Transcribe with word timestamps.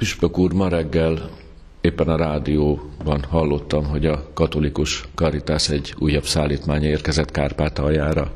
Püspök 0.00 0.38
úr, 0.38 0.52
ma 0.52 0.68
reggel 0.68 1.30
éppen 1.80 2.08
a 2.08 2.16
rádióban 2.16 3.24
hallottam, 3.28 3.84
hogy 3.84 4.06
a 4.06 4.30
katolikus 4.34 5.04
Caritas 5.14 5.68
egy 5.68 5.94
újabb 5.98 6.24
szállítmány 6.24 6.82
érkezett 6.82 7.30
Kárpátaljára. 7.30 8.30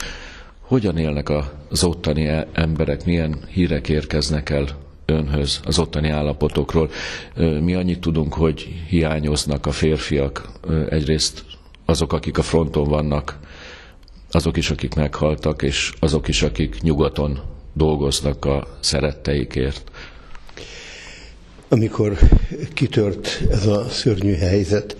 Hogyan 0.60 0.96
élnek 0.96 1.28
az 1.70 1.84
ottani 1.84 2.26
e- 2.26 2.48
emberek, 2.52 3.04
milyen 3.04 3.38
hírek 3.48 3.88
érkeznek 3.88 4.50
el 4.50 4.66
önhöz 5.06 5.60
az 5.64 5.78
ottani 5.78 6.08
állapotokról? 6.08 6.90
Mi 7.60 7.74
annyit 7.74 8.00
tudunk, 8.00 8.34
hogy 8.34 8.84
hiányoznak 8.88 9.66
a 9.66 9.72
férfiak, 9.72 10.48
egyrészt 10.88 11.44
azok, 11.84 12.12
akik 12.12 12.38
a 12.38 12.42
fronton 12.42 12.88
vannak, 12.88 13.38
azok 14.30 14.56
is, 14.56 14.70
akik 14.70 14.94
meghaltak, 14.94 15.62
és 15.62 15.92
azok 16.00 16.28
is, 16.28 16.42
akik 16.42 16.80
nyugaton 16.80 17.40
dolgoznak 17.72 18.44
a 18.44 18.66
szeretteikért. 18.80 19.90
Amikor 21.74 22.18
kitört 22.74 23.42
ez 23.50 23.66
a 23.66 23.88
szörnyű 23.88 24.34
helyzet, 24.34 24.96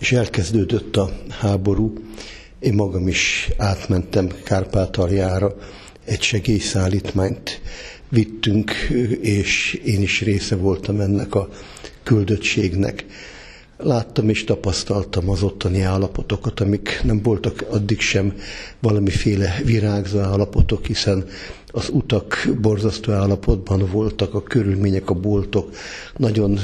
és 0.00 0.12
elkezdődött 0.12 0.96
a 0.96 1.10
háború, 1.28 1.92
én 2.58 2.74
magam 2.74 3.08
is 3.08 3.50
átmentem 3.56 4.28
Kárpátaljára, 4.44 5.56
egy 6.04 6.22
segélyszállítmányt 6.22 7.60
vittünk, 8.08 8.70
és 9.20 9.80
én 9.84 10.02
is 10.02 10.20
része 10.20 10.56
voltam 10.56 11.00
ennek 11.00 11.34
a 11.34 11.48
küldöttségnek. 12.02 13.04
Láttam 13.84 14.28
és 14.28 14.44
tapasztaltam 14.44 15.30
az 15.30 15.42
ottani 15.42 15.80
állapotokat, 15.80 16.60
amik 16.60 17.00
nem 17.04 17.22
voltak 17.22 17.64
addig 17.70 18.00
sem 18.00 18.34
valamiféle 18.80 19.60
virágzó 19.64 20.18
állapotok, 20.18 20.86
hiszen 20.86 21.24
az 21.66 21.88
utak 21.92 22.48
borzasztó 22.60 23.12
állapotban 23.12 23.88
voltak, 23.92 24.34
a 24.34 24.42
körülmények, 24.42 25.10
a 25.10 25.14
boltok 25.14 25.70
nagyon 26.16 26.58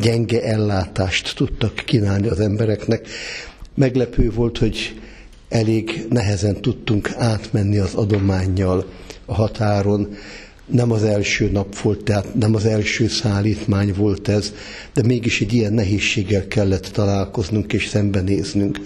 gyenge 0.00 0.42
ellátást 0.42 1.36
tudtak 1.36 1.74
kínálni 1.74 2.28
az 2.28 2.40
embereknek. 2.40 3.08
Meglepő 3.74 4.30
volt, 4.30 4.58
hogy 4.58 5.00
elég 5.48 6.06
nehezen 6.10 6.60
tudtunk 6.60 7.10
átmenni 7.16 7.78
az 7.78 7.94
adományjal 7.94 8.84
a 9.24 9.34
határon. 9.34 10.08
Nem 10.70 10.92
az 10.92 11.02
első 11.02 11.50
nap 11.50 11.78
volt, 11.78 12.04
tehát 12.04 12.34
nem 12.34 12.54
az 12.54 12.64
első 12.64 13.08
szállítmány 13.08 13.94
volt 13.96 14.28
ez, 14.28 14.52
de 14.94 15.02
mégis 15.02 15.40
egy 15.40 15.52
ilyen 15.52 15.72
nehézséggel 15.72 16.48
kellett 16.48 16.86
találkoznunk 16.86 17.72
és 17.72 17.86
szembenéznünk. 17.86 18.80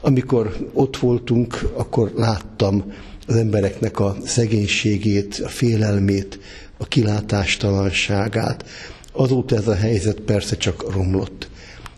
Amikor 0.00 0.70
ott 0.72 0.96
voltunk, 0.96 1.70
akkor 1.74 2.12
láttam, 2.16 2.92
az 3.26 3.36
embereknek 3.36 4.00
a 4.00 4.16
szegénységét, 4.24 5.40
a 5.44 5.48
félelmét, 5.48 6.38
a 6.78 6.84
kilátástalanságát. 6.84 8.64
Azóta 9.12 9.56
ez 9.56 9.68
a 9.68 9.74
helyzet 9.74 10.20
persze 10.20 10.56
csak 10.56 10.92
romlott, 10.92 11.48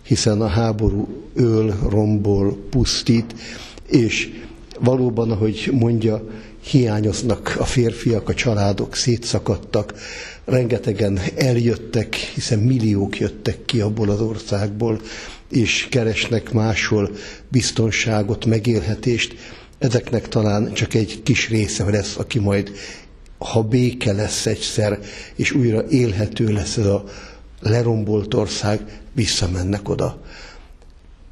hiszen 0.02 0.40
a 0.40 0.46
háború 0.46 1.08
öl, 1.34 1.78
rombol, 1.88 2.58
pusztít, 2.70 3.34
és 3.88 4.30
valóban, 4.80 5.30
ahogy 5.30 5.70
mondja, 5.72 6.22
hiányoznak 6.60 7.56
a 7.58 7.64
férfiak, 7.64 8.28
a 8.28 8.34
családok 8.34 8.94
szétszakadtak, 8.94 9.94
rengetegen 10.44 11.20
eljöttek, 11.36 12.14
hiszen 12.14 12.58
milliók 12.58 13.18
jöttek 13.18 13.64
ki 13.64 13.80
abból 13.80 14.10
az 14.10 14.20
országból, 14.20 15.00
és 15.50 15.86
keresnek 15.90 16.52
máshol 16.52 17.10
biztonságot, 17.48 18.46
megélhetést, 18.46 19.34
ezeknek 19.78 20.28
talán 20.28 20.72
csak 20.72 20.94
egy 20.94 21.22
kis 21.22 21.48
része 21.48 21.84
lesz, 21.84 22.16
aki 22.16 22.38
majd, 22.38 22.70
ha 23.38 23.62
béke 23.62 24.12
lesz 24.12 24.46
egyszer, 24.46 24.98
és 25.34 25.52
újra 25.52 25.84
élhető 25.88 26.52
lesz 26.52 26.76
ez 26.76 26.86
a 26.86 27.04
lerombolt 27.60 28.34
ország, 28.34 29.00
visszamennek 29.12 29.88
oda. 29.88 30.20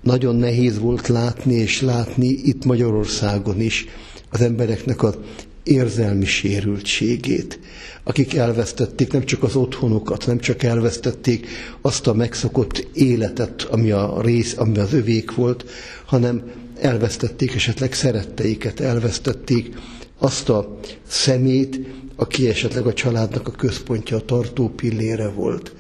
Nagyon 0.05 0.37
nehéz 0.37 0.79
volt 0.79 1.09
látni, 1.09 1.55
és 1.55 1.81
látni 1.81 2.27
itt 2.27 2.65
Magyarországon 2.65 3.61
is 3.61 3.87
az 4.31 4.41
embereknek 4.41 5.03
az 5.03 5.15
érzelmi 5.63 6.25
sérültségét, 6.25 7.59
akik 8.03 8.35
elvesztették 8.35 9.13
nem 9.13 9.25
csak 9.25 9.43
az 9.43 9.57
otthonukat, 9.57 10.27
nem 10.27 10.39
csak 10.39 10.63
elvesztették 10.63 11.47
azt 11.81 12.07
a 12.07 12.15
megszokott 12.15 12.89
életet, 12.95 13.63
ami 13.63 13.91
a 13.91 14.21
rész, 14.23 14.55
ami 14.59 14.79
az 14.79 14.93
övék 14.93 15.35
volt, 15.35 15.65
hanem 16.05 16.43
elvesztették 16.81 17.55
esetleg 17.55 17.93
szeretteiket, 17.93 18.81
elvesztették 18.81 19.75
azt 20.19 20.49
a 20.49 20.79
szemét, 21.07 21.81
aki 22.17 22.49
esetleg 22.49 22.87
a 22.87 22.93
családnak 22.93 23.49
a 23.49 23.51
központja, 23.51 24.17
a 24.17 24.25
tartó 24.25 24.69
pillére 24.69 25.29
volt. 25.29 25.73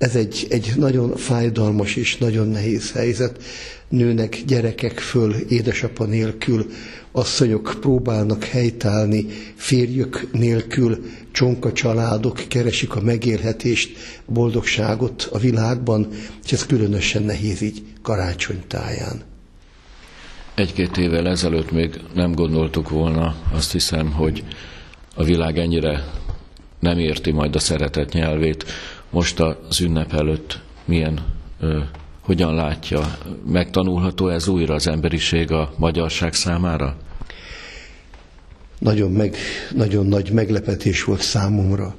Ez 0.00 0.16
egy, 0.16 0.46
egy 0.50 0.72
nagyon 0.76 1.16
fájdalmas 1.16 1.96
és 1.96 2.16
nagyon 2.16 2.48
nehéz 2.48 2.92
helyzet. 2.92 3.42
Nőnek 3.88 4.38
gyerekek 4.46 4.98
föl 4.98 5.34
édesapa 5.34 6.04
nélkül, 6.04 6.66
asszonyok 7.12 7.76
próbálnak 7.80 8.44
helytállni, 8.44 9.26
férjük 9.54 10.28
nélkül, 10.32 11.04
csonka 11.32 11.72
családok 11.72 12.40
keresik 12.48 12.94
a 12.96 13.00
megélhetést, 13.00 13.96
boldogságot 14.26 15.28
a 15.32 15.38
világban, 15.38 16.08
és 16.44 16.52
ez 16.52 16.66
különösen 16.66 17.22
nehéz 17.22 17.60
így 17.60 17.82
karácsonytáján. 18.02 19.22
Egy-két 20.54 20.96
évvel 20.96 21.28
ezelőtt 21.28 21.70
még 21.70 22.00
nem 22.14 22.32
gondoltuk 22.32 22.88
volna, 22.88 23.34
azt 23.52 23.72
hiszem, 23.72 24.12
hogy 24.12 24.44
a 25.14 25.24
világ 25.24 25.58
ennyire 25.58 26.04
nem 26.78 26.98
érti 26.98 27.30
majd 27.30 27.54
a 27.54 27.58
szeretet 27.58 28.12
nyelvét. 28.12 28.64
Most 29.10 29.40
az 29.40 29.80
ünnep 29.80 30.12
előtt 30.12 30.60
milyen, 30.84 31.26
ö, 31.60 31.78
hogyan 32.20 32.54
látja, 32.54 33.18
megtanulható 33.46 34.28
ez 34.28 34.48
újra 34.48 34.74
az 34.74 34.86
emberiség 34.86 35.50
a 35.50 35.72
magyarság 35.76 36.34
számára? 36.34 36.96
Nagyon, 38.78 39.10
meg, 39.12 39.36
nagyon 39.74 40.06
nagy 40.06 40.30
meglepetés 40.32 41.04
volt 41.04 41.20
számomra, 41.20 41.94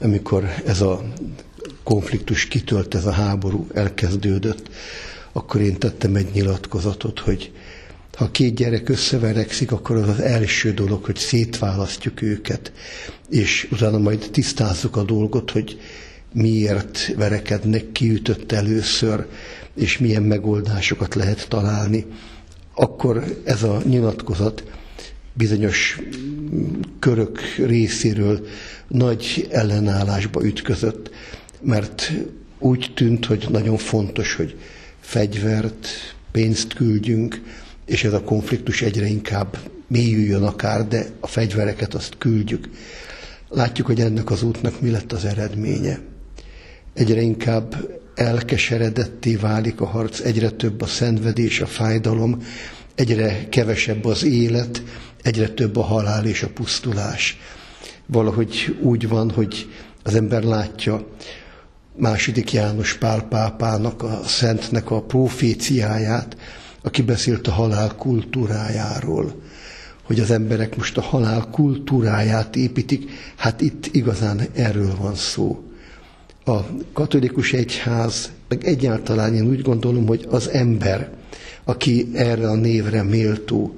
amikor 0.00 0.44
ez 0.66 0.80
a 0.80 1.02
konfliktus 1.82 2.48
kitölt, 2.48 2.94
ez 2.94 3.06
a 3.06 3.12
háború 3.12 3.66
elkezdődött, 3.74 4.68
akkor 5.32 5.60
én 5.60 5.78
tettem 5.78 6.14
egy 6.14 6.28
nyilatkozatot, 6.32 7.18
hogy 7.18 7.52
ha 8.16 8.30
két 8.30 8.54
gyerek 8.54 8.88
összeverekszik, 8.88 9.72
akkor 9.72 9.96
az 9.96 10.08
az 10.08 10.20
első 10.20 10.72
dolog, 10.72 11.04
hogy 11.04 11.16
szétválasztjuk 11.16 12.22
őket, 12.22 12.72
és 13.30 13.68
utána 13.70 13.98
majd 13.98 14.28
tisztázzuk 14.32 14.96
a 14.96 15.02
dolgot, 15.02 15.50
hogy 15.50 15.80
miért 16.32 17.14
verekednek, 17.16 17.92
ki 17.92 18.10
ütött 18.10 18.52
először, 18.52 19.26
és 19.74 19.98
milyen 19.98 20.22
megoldásokat 20.22 21.14
lehet 21.14 21.48
találni. 21.48 22.06
Akkor 22.74 23.40
ez 23.44 23.62
a 23.62 23.82
nyilatkozat 23.84 24.64
bizonyos 25.32 26.00
körök 26.98 27.40
részéről 27.56 28.46
nagy 28.88 29.48
ellenállásba 29.50 30.44
ütközött, 30.44 31.10
mert 31.62 32.12
úgy 32.58 32.92
tűnt, 32.94 33.26
hogy 33.26 33.46
nagyon 33.50 33.76
fontos, 33.76 34.34
hogy 34.34 34.56
fegyvert, 35.00 35.88
pénzt 36.30 36.74
küldjünk, 36.74 37.42
és 37.86 38.04
ez 38.04 38.12
a 38.12 38.22
konfliktus 38.22 38.82
egyre 38.82 39.06
inkább 39.06 39.58
mélyüljön 39.86 40.42
akár, 40.42 40.88
de 40.88 41.06
a 41.20 41.26
fegyvereket 41.26 41.94
azt 41.94 42.14
küldjük. 42.18 42.68
Látjuk, 43.48 43.86
hogy 43.86 44.00
ennek 44.00 44.30
az 44.30 44.42
útnak 44.42 44.80
mi 44.80 44.90
lett 44.90 45.12
az 45.12 45.24
eredménye. 45.24 46.00
Egyre 46.94 47.20
inkább 47.20 48.00
elkeseredetté 48.14 49.36
válik 49.36 49.80
a 49.80 49.86
harc, 49.86 50.20
egyre 50.20 50.50
több 50.50 50.80
a 50.80 50.86
szenvedés, 50.86 51.60
a 51.60 51.66
fájdalom, 51.66 52.42
egyre 52.94 53.48
kevesebb 53.48 54.04
az 54.04 54.24
élet, 54.24 54.82
egyre 55.22 55.48
több 55.48 55.76
a 55.76 55.82
halál 55.82 56.26
és 56.26 56.42
a 56.42 56.48
pusztulás. 56.48 57.38
Valahogy 58.06 58.78
úgy 58.80 59.08
van, 59.08 59.30
hogy 59.30 59.68
az 60.02 60.14
ember 60.14 60.42
látja 60.42 61.06
második 61.96 62.52
János 62.52 62.94
Pál 62.94 63.22
pápának, 63.22 64.02
a 64.02 64.20
szentnek 64.24 64.90
a 64.90 65.02
proféciáját, 65.02 66.36
aki 66.82 67.02
beszélt 67.02 67.46
a 67.46 67.52
halál 67.52 67.94
kultúrájáról, 67.94 69.42
hogy 70.02 70.20
az 70.20 70.30
emberek 70.30 70.76
most 70.76 70.96
a 70.96 71.02
halál 71.02 71.48
kultúráját 71.50 72.56
építik, 72.56 73.10
hát 73.36 73.60
itt 73.60 73.86
igazán 73.92 74.40
erről 74.54 74.96
van 74.96 75.14
szó. 75.14 75.71
A 76.44 76.60
katolikus 76.92 77.52
egyház, 77.52 78.30
meg 78.48 78.64
egyáltalán 78.64 79.34
én 79.34 79.48
úgy 79.48 79.62
gondolom, 79.62 80.06
hogy 80.06 80.26
az 80.30 80.48
ember, 80.48 81.10
aki 81.64 82.08
erre 82.14 82.48
a 82.48 82.54
névre 82.54 83.02
méltó, 83.02 83.74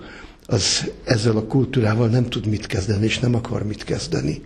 az 0.47 0.91
ezzel 1.05 1.37
a 1.37 1.47
kultúrával 1.47 2.09
nem 2.09 2.29
tud 2.29 2.47
mit 2.47 2.67
kezdeni, 2.67 3.05
és 3.05 3.19
nem 3.19 3.35
akar 3.35 3.63
mit 3.67 3.85
kezdeni. 3.85 4.43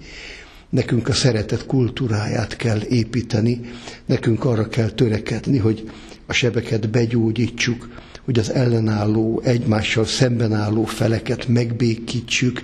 Nekünk 0.71 1.09
a 1.09 1.13
szeretet 1.13 1.67
kultúráját 1.67 2.57
kell 2.57 2.81
építeni, 2.81 3.61
nekünk 4.07 4.45
arra 4.45 4.69
kell 4.69 4.89
törekedni, 4.91 5.59
hogy 5.59 5.91
a 6.27 6.33
sebeket 6.33 6.91
begyógyítsuk, 6.91 7.89
hogy 8.29 8.39
az 8.39 8.53
ellenálló, 8.53 9.41
egymással 9.45 10.05
szemben 10.05 10.53
álló 10.53 10.85
feleket 10.85 11.47
megbékítsük, 11.47 12.63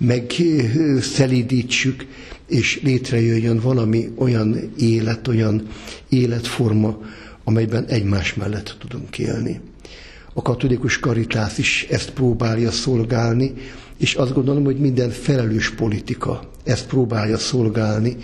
megszelidítsük, 0.00 2.06
és 2.48 2.80
létrejöjjön 2.82 3.60
valami 3.60 4.08
olyan 4.16 4.72
élet, 4.78 5.28
olyan 5.28 5.68
életforma, 6.08 6.98
amelyben 7.44 7.84
egymás 7.84 8.34
mellett 8.34 8.76
tudunk 8.78 9.18
élni. 9.18 9.60
A 10.32 10.42
katolikus 10.42 10.98
karitás 10.98 11.58
is 11.58 11.86
ezt 11.90 12.10
próbálja 12.10 12.70
szolgálni, 12.70 13.52
és 13.98 14.14
azt 14.14 14.34
gondolom, 14.34 14.64
hogy 14.64 14.78
minden 14.78 15.10
felelős 15.10 15.70
politika 15.70 16.50
ezt 16.64 16.86
próbálja 16.86 17.38
szolgálni, 17.38 18.16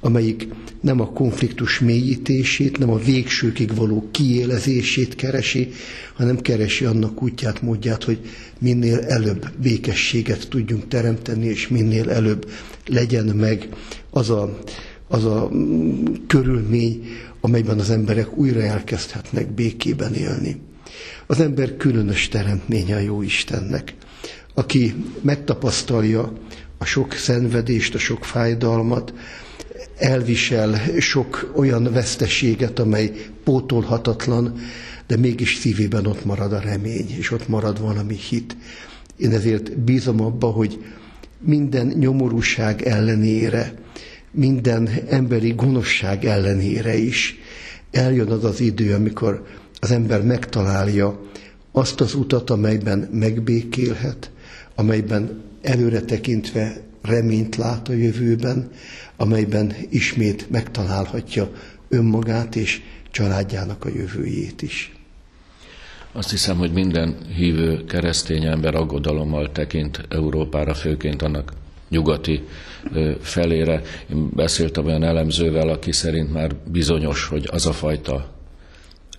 amelyik 0.00 0.48
nem 0.80 1.00
a 1.00 1.12
konfliktus 1.12 1.78
mélyítését, 1.80 2.78
nem 2.78 2.90
a 2.90 2.98
végsőkig 2.98 3.74
való 3.74 4.08
kiélezését 4.10 5.14
keresi, 5.14 5.70
hanem 6.14 6.40
keresi 6.40 6.84
annak 6.84 7.22
útját, 7.22 7.62
módját, 7.62 8.04
hogy 8.04 8.18
minél 8.58 8.98
előbb 8.98 9.50
békességet 9.62 10.48
tudjunk 10.48 10.88
teremteni, 10.88 11.46
és 11.46 11.68
minél 11.68 12.10
előbb 12.10 12.50
legyen 12.86 13.26
meg 13.26 13.68
az 14.10 14.30
a, 14.30 14.58
az 15.08 15.24
a 15.24 15.50
körülmény, 16.26 17.06
amelyben 17.40 17.78
az 17.78 17.90
emberek 17.90 18.36
újra 18.36 18.62
elkezdhetnek 18.62 19.54
békében 19.54 20.14
élni. 20.14 20.60
Az 21.26 21.40
ember 21.40 21.76
különös 21.76 22.28
teremtménye 22.28 22.96
a 22.96 23.00
jó 23.00 23.22
Istennek, 23.22 23.94
aki 24.58 24.94
megtapasztalja 25.20 26.32
a 26.78 26.84
sok 26.84 27.12
szenvedést, 27.12 27.94
a 27.94 27.98
sok 27.98 28.24
fájdalmat, 28.24 29.12
elvisel 29.96 30.80
sok 30.98 31.52
olyan 31.56 31.92
veszteséget, 31.92 32.78
amely 32.78 33.12
pótolhatatlan, 33.44 34.54
de 35.06 35.16
mégis 35.16 35.56
szívében 35.56 36.06
ott 36.06 36.24
marad 36.24 36.52
a 36.52 36.58
remény, 36.60 37.06
és 37.18 37.30
ott 37.30 37.48
marad 37.48 37.80
valami 37.80 38.14
hit. 38.14 38.56
Én 39.16 39.32
ezért 39.32 39.78
bízom 39.80 40.20
abba, 40.20 40.46
hogy 40.46 40.84
minden 41.40 41.86
nyomorúság 41.86 42.82
ellenére, 42.82 43.74
minden 44.30 44.88
emberi 45.08 45.52
gonoszság 45.56 46.24
ellenére 46.24 46.96
is 46.96 47.36
eljön 47.90 48.30
az 48.30 48.44
az 48.44 48.60
idő, 48.60 48.94
amikor 48.94 49.46
az 49.80 49.90
ember 49.90 50.22
megtalálja 50.22 51.20
azt 51.72 52.00
az 52.00 52.14
utat, 52.14 52.50
amelyben 52.50 53.08
megbékélhet, 53.12 54.30
amelyben 54.78 55.42
előre 55.62 56.00
tekintve 56.00 56.76
reményt 57.02 57.56
lát 57.56 57.88
a 57.88 57.92
jövőben, 57.92 58.70
amelyben 59.16 59.72
ismét 59.90 60.50
megtalálhatja 60.50 61.50
önmagát 61.88 62.56
és 62.56 62.80
családjának 63.10 63.84
a 63.84 63.88
jövőjét 63.88 64.62
is. 64.62 64.92
Azt 66.12 66.30
hiszem, 66.30 66.56
hogy 66.56 66.72
minden 66.72 67.16
hívő 67.36 67.84
keresztény 67.84 68.44
ember 68.44 68.74
aggodalommal 68.74 69.52
tekint 69.52 70.04
Európára, 70.08 70.74
főként 70.74 71.22
annak 71.22 71.52
nyugati 71.88 72.42
felére. 73.20 73.82
Én 74.10 74.30
beszéltem 74.34 74.86
olyan 74.86 75.02
elemzővel, 75.04 75.68
aki 75.68 75.92
szerint 75.92 76.32
már 76.32 76.54
bizonyos, 76.70 77.24
hogy 77.26 77.48
az 77.50 77.66
a 77.66 77.72
fajta 77.72 78.34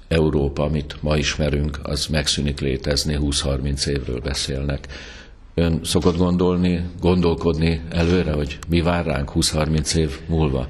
Európa, 0.07 0.63
amit 0.63 0.95
ma 1.01 1.17
ismerünk, 1.17 1.79
az 1.83 2.05
megszűnik 2.07 2.59
létezni, 2.59 3.17
20-30 3.21 3.85
évről 3.87 4.19
beszélnek. 4.19 4.87
Ön 5.53 5.79
szokott 5.83 6.17
gondolni, 6.17 6.89
gondolkodni 7.01 7.81
előre, 7.89 8.31
hogy 8.31 8.59
mi 8.67 8.81
vár 8.81 9.05
ránk 9.05 9.31
20-30 9.35 9.95
év 9.95 10.19
múlva? 10.27 10.69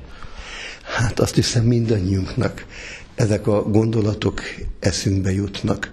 Hát 0.97 1.19
azt 1.19 1.35
hiszem 1.35 1.63
mindannyiunknak 1.65 2.65
ezek 3.15 3.47
a 3.47 3.63
gondolatok 3.63 4.41
eszünkbe 4.79 5.31
jutnak. 5.31 5.91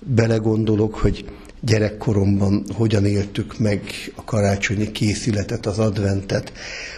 Belegondolok, 0.00 0.94
hogy 0.94 1.24
gyerekkoromban 1.60 2.64
hogyan 2.74 3.06
éltük 3.06 3.58
meg 3.58 3.82
a 4.14 4.24
karácsonyi 4.24 4.92
készületet, 4.92 5.66
az 5.66 5.78
adventet, 5.78 6.52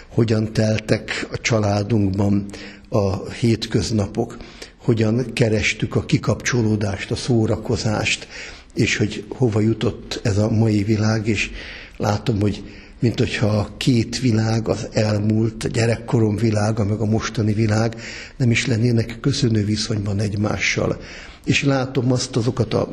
hogyan 0.09 0.53
teltek 0.53 1.29
a 1.33 1.41
családunkban 1.41 2.47
a 2.89 3.31
hétköznapok, 3.31 4.37
hogyan 4.77 5.33
kerestük 5.33 5.97
a 5.97 6.05
kikapcsolódást, 6.05 7.11
a 7.11 7.17
szórakozást, 7.17 8.29
és 8.75 8.97
hogy 8.97 9.25
hova 9.29 9.61
jutott 9.61 10.21
ez 10.23 10.39
a 10.39 10.51
mai 10.51 10.83
világ, 10.83 11.27
és 11.29 11.51
látom, 11.97 12.41
hogy 12.41 12.63
mint 13.01 13.19
hogyha 13.19 13.47
a 13.47 13.75
két 13.77 14.19
világ, 14.21 14.69
az 14.69 14.89
elmúlt, 14.93 15.65
a 15.65 15.69
gyerekkorom 15.69 16.37
világa, 16.37 16.85
meg 16.85 17.01
a 17.01 17.05
mostani 17.05 17.53
világ 17.53 18.01
nem 18.37 18.51
is 18.51 18.67
lennének 18.67 19.19
köszönő 19.21 19.65
viszonyban 19.65 20.21
egymással. 20.21 21.01
És 21.45 21.63
látom 21.65 22.13
azt 22.13 22.37
azokat 22.37 22.75
a 22.75 22.89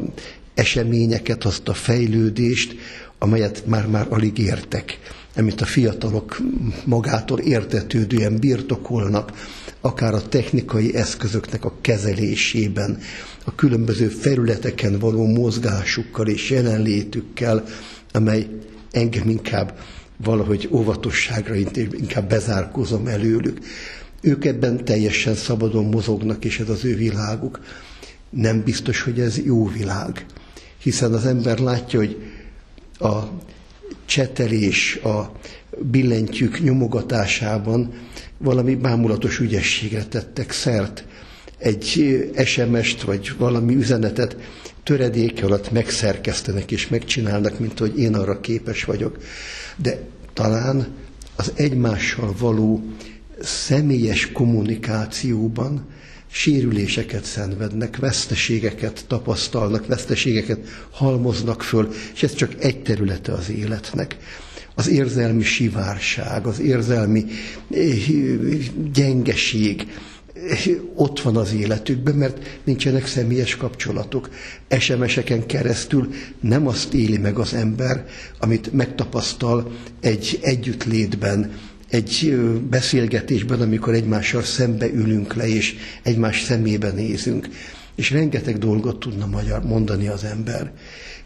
eseményeket, 0.58 1.44
azt 1.44 1.68
a 1.68 1.74
fejlődést, 1.74 2.76
amelyet 3.20 3.64
már-már 3.66 4.06
alig 4.10 4.38
értek, 4.38 5.00
amit 5.36 5.62
a 5.62 5.66
fiatalok 5.66 6.42
magától 6.86 7.40
értetődően 7.40 8.40
birtokolnak, 8.40 9.32
akár 9.82 10.14
a 10.14 10.28
technikai 10.28 10.96
eszközöknek 10.96 11.66
a 11.66 11.74
kezelésében, 11.82 13.00
a 13.46 13.56
különböző 13.56 14.08
felületeken 14.08 15.00
való 15.00 15.26
mozgásukkal 15.26 16.28
és 16.28 16.50
jelenlétükkel, 16.50 17.64
amely 18.12 18.48
engem 18.92 19.30
inkább 19.30 19.80
valahogy 20.24 20.70
óvatosságra 20.72 21.56
inkább 21.92 22.30
bezárkózom 22.30 23.08
előlük. 23.08 23.60
Ők 24.22 24.46
ebben 24.46 24.86
teljesen 24.86 25.36
szabadon 25.36 25.86
mozognak, 25.86 26.46
és 26.46 26.60
ez 26.60 26.70
az 26.70 26.86
ő 26.86 26.96
világuk. 26.96 27.60
Nem 28.30 28.64
biztos, 28.64 29.02
hogy 29.02 29.20
ez 29.20 29.40
jó 29.44 29.68
világ, 29.68 30.26
hiszen 30.88 31.14
az 31.14 31.26
ember 31.26 31.60
látja, 31.60 32.00
hogy 32.00 32.18
a 33.00 33.18
csetelés, 34.06 34.96
a 34.96 35.32
billentyűk 35.82 36.64
nyomogatásában 36.64 37.94
valami 38.38 38.76
bámulatos 38.76 39.40
ügyességre 39.40 40.06
tettek 40.06 40.52
szert. 40.52 41.06
Egy 41.58 42.16
SMS-t 42.46 43.02
vagy 43.02 43.32
valami 43.38 43.76
üzenetet 43.76 44.36
töredéke 44.84 45.46
alatt 45.46 45.72
megszerkesztenek 45.72 46.72
és 46.72 46.88
megcsinálnak, 46.88 47.60
mint 47.60 47.80
hogy 47.80 48.00
én 48.00 48.16
arra 48.16 48.40
képes 48.40 48.84
vagyok. 48.84 49.18
De 49.76 50.00
talán 50.34 50.88
az 51.36 51.52
egymással 51.56 52.34
való 52.40 52.84
személyes 53.42 54.32
kommunikációban 54.32 55.86
sérüléseket 56.32 57.24
szenvednek, 57.24 57.98
veszteségeket 57.98 59.06
tapasztalnak, 59.08 59.88
veszteségeket 59.88 60.60
halmoznak 60.92 61.64
föl, 61.64 61.94
és 62.14 62.24
ez 62.24 62.34
csak 62.34 62.52
egy 62.60 62.82
területe 62.82 63.34
az 63.34 63.50
életnek 63.50 64.18
az 64.78 64.88
érzelmi 64.88 65.44
sivárság, 65.44 66.46
az 66.46 66.60
érzelmi 66.60 67.26
eh, 67.72 67.96
gyengeség 68.94 69.88
eh, 70.34 70.60
ott 70.96 71.22
van 71.22 71.36
az 71.36 71.54
életükben, 71.54 72.16
mert 72.16 72.60
nincsenek 72.64 73.08
személyes 73.08 73.56
kapcsolatok. 73.56 74.30
SMS-eken 74.80 75.46
keresztül 75.46 76.14
nem 76.40 76.68
azt 76.68 76.94
éli 76.94 77.18
meg 77.18 77.38
az 77.38 77.54
ember, 77.54 78.06
amit 78.40 78.74
megtapasztal 78.74 79.72
egy 80.02 80.40
együttlétben, 80.42 81.52
egy 81.90 82.38
beszélgetésben, 82.70 83.62
amikor 83.62 83.94
egymással 83.94 84.44
szembe 84.44 84.88
ülünk 84.88 85.34
le, 85.34 85.48
és 85.48 85.76
egymás 86.04 86.42
szemébe 86.42 86.92
nézünk. 86.92 87.50
És 87.96 88.12
rengeteg 88.12 88.58
dolgot 88.58 89.00
tudna 89.00 89.26
magyar 89.26 89.64
mondani 89.64 90.08
az 90.08 90.24
ember. 90.24 90.72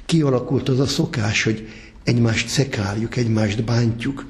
Kialakult 0.06 0.70
az 0.70 0.80
a 0.80 0.86
szokás, 0.86 1.44
hogy 1.44 1.68
egymást 2.04 2.48
szekáljuk, 2.48 3.16
egymást 3.16 3.64
bántjuk, 3.64 4.26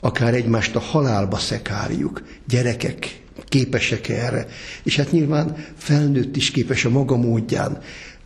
akár 0.00 0.34
egymást 0.34 0.76
a 0.76 0.80
halálba 0.80 1.38
szekáljuk. 1.38 2.22
Gyerekek 2.48 3.20
képesek 3.48 4.08
erre. 4.08 4.46
És 4.82 4.96
hát 4.96 5.12
nyilván 5.12 5.56
felnőtt 5.76 6.36
is 6.36 6.50
képes 6.50 6.84
a 6.84 6.90
maga 6.90 7.16
módján. 7.16 7.78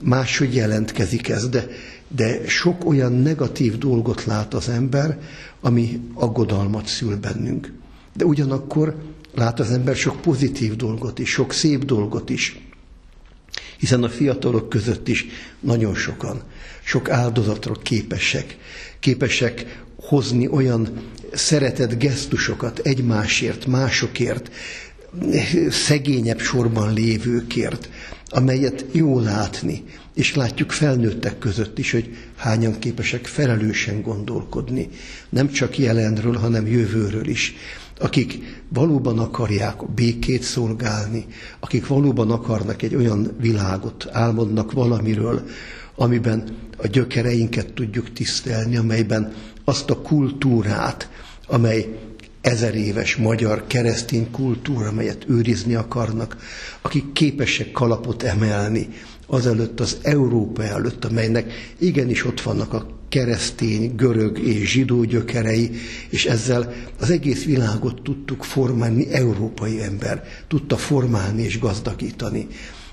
Máshogy 0.04 0.54
jelentkezik 0.54 1.28
ez, 1.28 1.48
de, 1.48 1.66
de 2.08 2.48
sok 2.48 2.84
olyan 2.84 3.12
negatív 3.12 3.78
dolgot 3.78 4.24
lát 4.24 4.54
az 4.54 4.68
ember, 4.68 5.18
ami 5.60 6.00
aggodalmat 6.14 6.86
szül 6.86 7.16
bennünk. 7.16 7.72
De 8.14 8.24
ugyanakkor 8.24 8.96
lát 9.34 9.60
az 9.60 9.70
ember 9.70 9.96
sok 9.96 10.20
pozitív 10.20 10.76
dolgot 10.76 11.18
is, 11.18 11.30
sok 11.30 11.52
szép 11.52 11.84
dolgot 11.84 12.30
is. 12.30 12.60
Hiszen 13.78 14.02
a 14.02 14.08
fiatalok 14.08 14.68
között 14.68 15.08
is 15.08 15.26
nagyon 15.60 15.94
sokan, 15.94 16.42
sok 16.84 17.10
áldozatra 17.10 17.74
képesek, 17.74 18.56
képesek 19.00 19.84
hozni 19.96 20.48
olyan 20.48 20.88
szeretett 21.32 21.98
gesztusokat 21.98 22.78
egymásért, 22.78 23.66
másokért, 23.66 24.50
szegényebb 25.70 26.38
sorban 26.38 26.92
lévőkért, 26.92 27.88
amelyet 28.28 28.84
jó 28.92 29.20
látni, 29.20 29.84
és 30.14 30.34
látjuk 30.34 30.70
felnőttek 30.70 31.38
között 31.38 31.78
is, 31.78 31.90
hogy 31.92 32.16
hányan 32.36 32.78
képesek 32.78 33.26
felelősen 33.26 34.02
gondolkodni, 34.02 34.88
nem 35.28 35.50
csak 35.50 35.78
jelenről, 35.78 36.34
hanem 36.36 36.66
jövőről 36.66 37.26
is. 37.28 37.54
akik 38.00 38.38
valóban 38.68 39.18
akarják 39.18 39.82
a 39.82 39.86
békét 39.86 40.42
szolgálni, 40.42 41.26
akik 41.60 41.86
valóban 41.86 42.30
akarnak 42.30 42.82
egy 42.82 42.94
olyan 42.94 43.36
világot, 43.40 44.06
álmodnak 44.12 44.72
valamiről, 44.72 45.42
amiben 45.94 46.44
a 46.76 46.86
gyökereinket 46.86 47.72
tudjuk 47.72 48.12
tisztelni, 48.12 48.76
amelyben 48.76 49.32
azt 49.64 49.90
a 49.90 50.00
kultúrát, 50.02 51.08
amely 51.46 51.98
ezer 52.46 52.74
éves 52.74 53.16
magyar 53.16 53.66
keresztény 53.66 54.30
kultúra, 54.30 54.88
amelyet 54.88 55.24
őrizni 55.28 55.74
akarnak, 55.74 56.36
akik 56.82 57.12
képesek 57.12 57.70
kalapot 57.72 58.22
emelni 58.22 58.88
azelőtt 59.26 59.80
az 59.80 59.96
Európa 60.02 60.64
előtt, 60.64 61.04
amelynek 61.04 61.52
igenis 61.78 62.24
ott 62.24 62.40
vannak 62.40 62.72
a 62.72 62.86
keresztény, 63.08 63.94
görög 63.96 64.38
és 64.38 64.70
zsidó 64.70 65.04
gyökerei, 65.04 65.70
és 66.08 66.24
ezzel 66.26 66.72
az 67.00 67.10
egész 67.10 67.44
világot 67.44 68.02
tudtuk 68.02 68.44
formálni, 68.44 69.12
európai 69.12 69.82
ember 69.82 70.24
tudta 70.48 70.76
formálni 70.76 71.42
és 71.42 71.58
gazdagítani. 71.58 72.46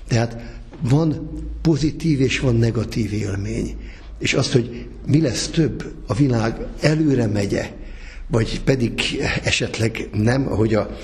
Tehát 0.08 0.36
van 0.80 1.30
pozitív 1.62 2.20
és 2.20 2.38
van 2.40 2.56
negatív 2.56 3.12
élmény. 3.12 3.76
És 4.18 4.34
azt, 4.34 4.52
hogy 4.52 4.86
mi 5.06 5.20
lesz 5.20 5.48
több, 5.48 5.92
a 6.06 6.14
világ 6.14 6.56
előre 6.80 7.26
megye, 7.26 7.70
vagy 8.34 8.60
pedig 8.60 9.00
esetleg 9.42 10.08
nem, 10.12 10.46
ahogy 10.52 10.74
a 10.74 10.98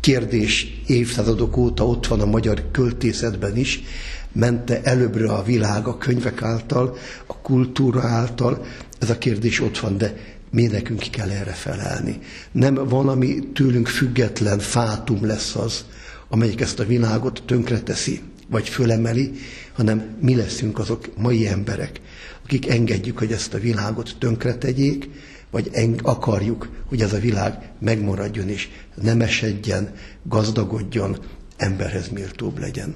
kérdés 0.00 0.80
évszázadok 0.86 1.56
óta 1.56 1.86
ott 1.86 2.06
van 2.06 2.20
a 2.20 2.26
magyar 2.26 2.70
költészetben 2.70 3.56
is, 3.56 3.82
mente 4.32 4.80
előbbre 4.82 5.32
a 5.32 5.42
világ 5.42 5.86
a 5.86 5.98
könyvek 5.98 6.42
által, 6.42 6.96
a 7.26 7.36
kultúra 7.36 8.02
által, 8.02 8.64
ez 8.98 9.10
a 9.10 9.18
kérdés 9.18 9.60
ott 9.60 9.78
van, 9.78 9.98
de 9.98 10.14
mi 10.50 10.66
nekünk 10.66 11.04
kell 11.10 11.30
erre 11.30 11.52
felelni. 11.52 12.18
Nem 12.52 12.74
valami 12.74 13.48
tőlünk 13.52 13.86
független 13.88 14.58
fátum 14.58 15.26
lesz 15.26 15.54
az, 15.56 15.84
amelyik 16.28 16.60
ezt 16.60 16.80
a 16.80 16.86
világot 16.86 17.42
tönkreteszi, 17.46 18.20
vagy 18.48 18.68
fölemeli, 18.68 19.32
hanem 19.72 20.16
mi 20.20 20.34
leszünk 20.36 20.78
azok 20.78 21.08
mai 21.16 21.46
emberek, 21.46 22.00
akik 22.44 22.68
engedjük, 22.68 23.18
hogy 23.18 23.32
ezt 23.32 23.54
a 23.54 23.58
világot 23.58 24.16
tönkretegyék, 24.18 25.08
vagy 25.54 25.68
eng- 25.72 26.06
akarjuk, 26.06 26.68
hogy 26.88 27.00
ez 27.00 27.12
a 27.12 27.18
világ 27.18 27.70
megmaradjon 27.78 28.48
és 28.48 28.68
nem 29.02 29.20
esedjen, 29.20 29.94
gazdagodjon, 30.22 31.16
emberhez 31.56 32.08
méltóbb 32.08 32.58
legyen. 32.58 32.94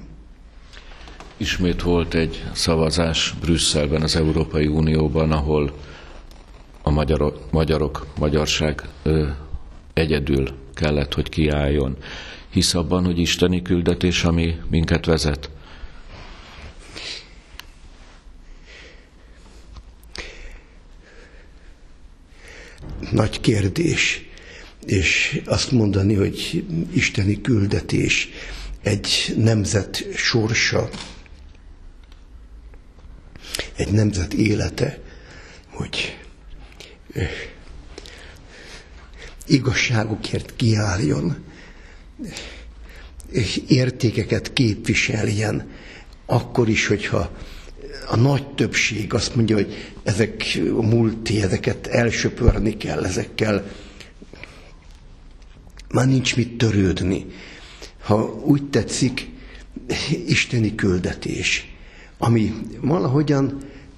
Ismét 1.37 1.81
volt 1.81 2.13
egy 2.13 2.43
szavazás 2.53 3.33
Brüsszelben, 3.41 4.01
az 4.01 4.15
Európai 4.15 4.67
Unióban, 4.67 5.31
ahol 5.31 5.73
a 6.83 6.89
magyarok, 6.89 7.51
magyarok 7.51 8.05
magyarság 8.17 8.87
ö, 9.03 9.27
egyedül 9.93 10.47
kellett, 10.73 11.13
hogy 11.13 11.29
kiálljon. 11.29 11.97
Hisz 12.49 12.73
abban, 12.73 13.05
hogy 13.05 13.19
isteni 13.19 13.61
küldetés, 13.61 14.23
ami 14.23 14.55
minket 14.69 15.05
vezet? 15.05 15.49
Nagy 23.11 23.41
kérdés. 23.41 24.23
És 24.85 25.41
azt 25.45 25.71
mondani, 25.71 26.13
hogy 26.13 26.65
isteni 26.93 27.41
küldetés 27.41 28.29
egy 28.81 29.33
nemzet 29.37 30.05
sorsa, 30.15 30.89
egy 33.75 33.91
nemzet 33.91 34.33
élete, 34.33 34.99
hogy 35.69 36.17
igazságokért 39.47 40.55
kiálljon, 40.55 41.43
értékeket 43.67 44.53
képviseljen, 44.53 45.71
akkor 46.25 46.69
is, 46.69 46.87
hogyha 46.87 47.37
a 48.09 48.15
nagy 48.15 48.47
többség 48.47 49.13
azt 49.13 49.35
mondja, 49.35 49.55
hogy 49.55 49.93
ezek 50.03 50.59
a 50.77 50.81
múlti, 50.81 51.41
ezeket 51.41 51.87
elsöpörni 51.87 52.77
kell, 52.77 53.03
ezekkel 53.05 53.65
már 55.93 56.07
nincs 56.07 56.35
mit 56.35 56.57
törődni. 56.57 57.25
Ha 58.01 58.41
úgy 58.45 58.69
tetszik, 58.69 59.29
isteni 60.25 60.75
küldetés, 60.75 61.75
ami 62.17 62.53
valahogyan 62.81 63.57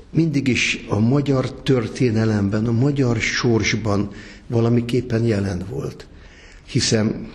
mindig 0.09 0.47
is 0.47 0.85
a 0.87 0.99
magyar 0.99 1.51
történelemben, 1.61 2.65
a 2.65 2.71
magyar 2.71 3.17
sorsban 3.17 4.11
valamiképpen 4.47 5.23
jelen 5.23 5.65
volt. 5.69 6.07
Hiszen 6.67 7.31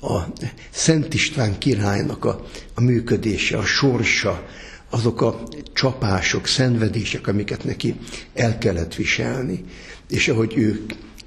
a 0.00 0.18
Szent 0.70 1.14
István 1.14 1.58
királynak 1.58 2.24
a, 2.24 2.46
a 2.74 2.80
működése, 2.80 3.58
a 3.58 3.64
sorsa, 3.64 4.46
azok 4.90 5.22
a 5.22 5.42
csapások, 5.72 6.46
szenvedések, 6.46 7.26
amiket 7.26 7.64
neki 7.64 7.94
el 8.34 8.58
kellett 8.58 8.94
viselni, 8.94 9.64
és 10.08 10.28
ahogy 10.28 10.52
ő 10.56 10.84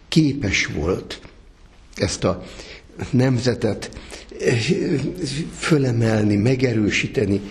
képes 0.07 0.65
volt 0.65 1.21
ezt 1.95 2.23
a 2.23 2.43
nemzetet 3.09 3.89
fölemelni, 5.57 6.35
megerősíteni, 6.35 7.41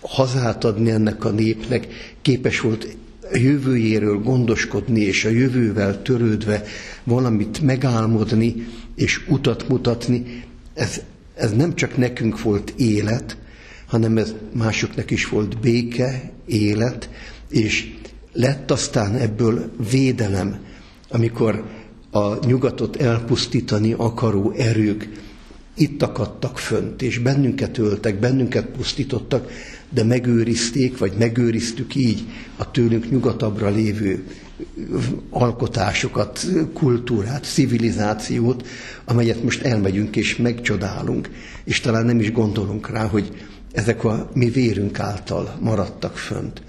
hazát 0.00 0.64
adni 0.64 0.90
ennek 0.90 1.24
a 1.24 1.30
népnek, 1.30 1.86
képes 2.22 2.60
volt 2.60 2.96
a 3.32 3.36
jövőjéről 3.36 4.18
gondoskodni, 4.18 5.00
és 5.00 5.24
a 5.24 5.28
jövővel 5.28 6.02
törődve 6.02 6.64
valamit 7.04 7.60
megálmodni, 7.60 8.66
és 8.94 9.20
utat 9.28 9.68
mutatni, 9.68 10.44
ez, 10.80 11.00
ez 11.34 11.52
nem 11.52 11.74
csak 11.74 11.96
nekünk 11.96 12.42
volt 12.42 12.72
élet, 12.76 13.36
hanem 13.86 14.16
ez 14.16 14.34
másoknak 14.52 15.10
is 15.10 15.28
volt 15.28 15.60
béke, 15.60 16.32
élet, 16.46 17.10
és 17.48 17.94
lett 18.32 18.70
aztán 18.70 19.14
ebből 19.14 19.70
védelem, 19.90 20.58
amikor 21.08 21.64
a 22.10 22.46
nyugatot 22.46 22.96
elpusztítani 22.96 23.94
akaró 23.96 24.50
erők 24.50 25.08
itt 25.74 26.02
akadtak 26.02 26.58
fönt, 26.58 27.02
és 27.02 27.18
bennünket 27.18 27.78
öltek, 27.78 28.18
bennünket 28.18 28.66
pusztítottak, 28.66 29.50
de 29.90 30.04
megőrizték, 30.04 30.98
vagy 30.98 31.12
megőriztük 31.18 31.94
így 31.94 32.22
a 32.56 32.70
tőlünk 32.70 33.10
nyugatabbra 33.10 33.68
lévő 33.68 34.24
alkotásokat, 35.30 36.46
kultúrát, 36.72 37.44
civilizációt, 37.44 38.66
amelyet 39.04 39.42
most 39.42 39.62
elmegyünk 39.62 40.16
és 40.16 40.36
megcsodálunk, 40.36 41.30
és 41.64 41.80
talán 41.80 42.04
nem 42.04 42.20
is 42.20 42.32
gondolunk 42.32 42.90
rá, 42.90 43.06
hogy 43.06 43.46
ezek 43.72 44.04
a 44.04 44.30
mi 44.34 44.50
vérünk 44.50 44.98
által 44.98 45.56
maradtak 45.60 46.16
fönt. 46.16 46.62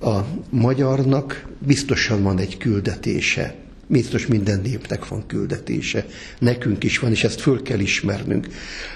A 0.00 0.18
magyarnak 0.50 1.46
biztosan 1.58 2.22
van 2.22 2.38
egy 2.38 2.56
küldetése, 2.56 3.54
Biztos 3.86 4.26
minden 4.26 4.60
népnek 4.60 5.08
van 5.08 5.26
küldetése. 5.26 6.06
Nekünk 6.38 6.84
is 6.84 6.98
van, 6.98 7.10
és 7.10 7.24
ezt 7.24 7.40
föl 7.40 7.62
kell 7.62 7.78
ismernünk. 7.78 8.48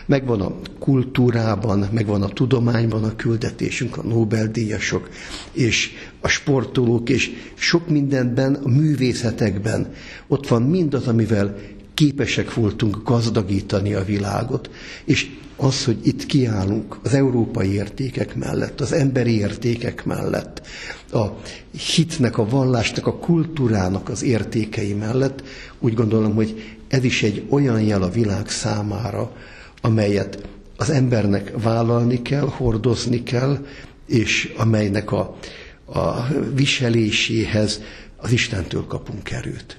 Megvan 0.07 0.41
a 0.41 0.57
kultúrában, 0.79 1.89
megvan 1.93 2.23
a 2.23 2.29
tudományban 2.29 3.05
a 3.05 3.17
küldetésünk, 3.17 3.97
a 3.97 4.03
Nobel-díjasok, 4.03 5.09
és 5.53 5.91
a 6.21 6.29
sportolók, 6.29 7.09
és 7.09 7.31
sok 7.55 7.89
mindenben, 7.89 8.55
a 8.55 8.69
művészetekben. 8.69 9.93
Ott 10.27 10.49
van 10.49 10.63
mindaz, 10.63 11.07
amivel 11.07 11.57
képesek 11.95 12.55
voltunk 12.55 13.03
gazdagítani 13.05 13.95
a 13.95 14.05
világot, 14.05 14.71
és 15.05 15.31
az, 15.57 15.85
hogy 15.85 15.99
itt 16.03 16.27
kiállunk 16.27 16.99
az 17.03 17.15
európai 17.15 17.73
értékek 17.73 18.35
mellett, 18.37 18.81
az 18.81 18.93
emberi 18.93 19.39
értékek 19.39 20.05
mellett, 20.05 20.67
a 21.13 21.25
hitnek, 21.95 22.39
a 22.39 22.49
vallásnak, 22.49 23.07
a 23.07 23.19
kultúrának 23.19 24.09
az 24.09 24.23
értékei 24.23 24.93
mellett, 24.93 25.43
úgy 25.79 25.95
gondolom, 25.95 26.35
hogy 26.35 26.77
ez 26.89 27.05
is 27.05 27.23
egy 27.23 27.45
olyan 27.49 27.81
jel 27.83 28.03
a 28.03 28.11
világ 28.11 28.49
számára, 28.49 29.33
amelyet 29.81 30.49
az 30.77 30.91
embernek 30.91 31.53
vállalni 31.63 32.23
kell, 32.23 32.47
hordozni 32.57 33.23
kell, 33.23 33.67
és 34.07 34.53
amelynek 34.57 35.13
a, 35.13 35.37
a 35.93 36.27
viseléséhez 36.55 37.83
az 38.17 38.33
Istentől 38.33 38.87
kapunk 38.87 39.31
erőt. 39.31 39.77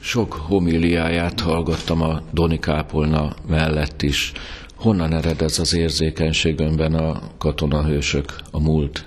Sok 0.00 0.32
homiliáját 0.32 1.40
hallgattam 1.40 2.00
a 2.00 2.22
Doni 2.32 2.58
Kápolna 2.58 3.34
mellett 3.48 4.02
is. 4.02 4.32
Honnan 4.76 5.14
ered 5.14 5.42
ez 5.42 5.58
az 5.58 5.74
érzékenység 5.74 6.60
önben 6.60 6.94
a 6.94 7.20
katonahősök, 7.38 8.36
a 8.50 8.60
múlt 8.60 9.06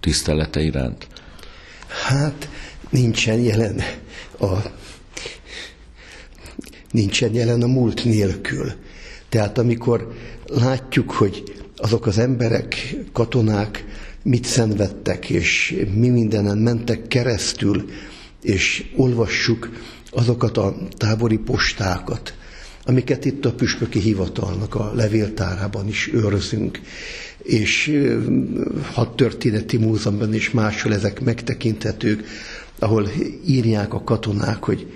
tisztelete 0.00 0.60
iránt? 0.60 1.06
Hát 2.08 2.48
nincsen 2.90 3.38
jelen 3.38 3.80
a 4.40 4.52
nincsen 6.90 7.34
jelen 7.34 7.62
a 7.62 7.66
múlt 7.66 8.04
nélkül. 8.04 8.72
Tehát 9.28 9.58
amikor 9.58 10.14
látjuk, 10.46 11.10
hogy 11.10 11.42
azok 11.76 12.06
az 12.06 12.18
emberek, 12.18 12.96
katonák 13.12 13.84
mit 14.24 14.44
szenvedtek, 14.44 15.30
és 15.30 15.76
mi 15.94 16.08
mindenen 16.08 16.58
mentek 16.58 17.08
keresztül, 17.08 17.84
és 18.42 18.84
olvassuk 18.96 19.70
azokat 20.10 20.56
a 20.56 20.76
tábori 20.96 21.36
postákat, 21.36 22.34
amiket 22.84 23.24
itt 23.24 23.44
a 23.44 23.52
Püspöki 23.52 23.98
Hivatalnak 23.98 24.74
a 24.74 24.92
levéltárában 24.94 25.88
is 25.88 26.10
őrzünk, 26.12 26.80
és 27.42 28.00
hadtörténeti 28.92 29.76
múzeumban 29.76 30.34
és 30.34 30.50
máshol 30.50 30.94
ezek 30.94 31.20
megtekinthetők, 31.20 32.24
ahol 32.78 33.08
írják 33.46 33.94
a 33.94 34.04
katonák, 34.04 34.64
hogy 34.64 34.86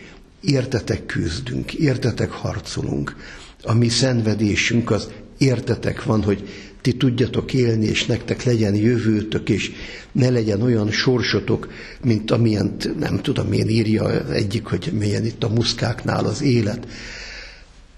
értetek 0.41 1.07
küzdünk, 1.07 1.75
értetek 1.75 2.31
harcolunk. 2.31 3.17
A 3.63 3.75
mi 3.75 3.89
szenvedésünk 3.89 4.91
az 4.91 5.09
értetek 5.39 6.05
van, 6.05 6.23
hogy 6.23 6.49
ti 6.81 6.93
tudjatok 6.97 7.53
élni, 7.55 7.87
és 7.87 8.07
nektek 8.07 8.43
legyen 8.43 8.75
jövőtök, 8.75 9.49
és 9.49 9.71
ne 10.13 10.31
legyen 10.31 10.63
olyan 10.63 10.91
sorsotok, 10.91 11.69
mint 12.05 12.31
amilyen, 12.31 12.77
nem 12.99 13.21
tudom 13.23 13.53
én 13.53 13.69
írja 13.69 14.33
egyik, 14.33 14.65
hogy 14.67 14.91
milyen 14.99 15.25
itt 15.25 15.45
a 15.45 15.49
muszkáknál 15.49 16.25
az 16.25 16.43
élet. 16.43 16.87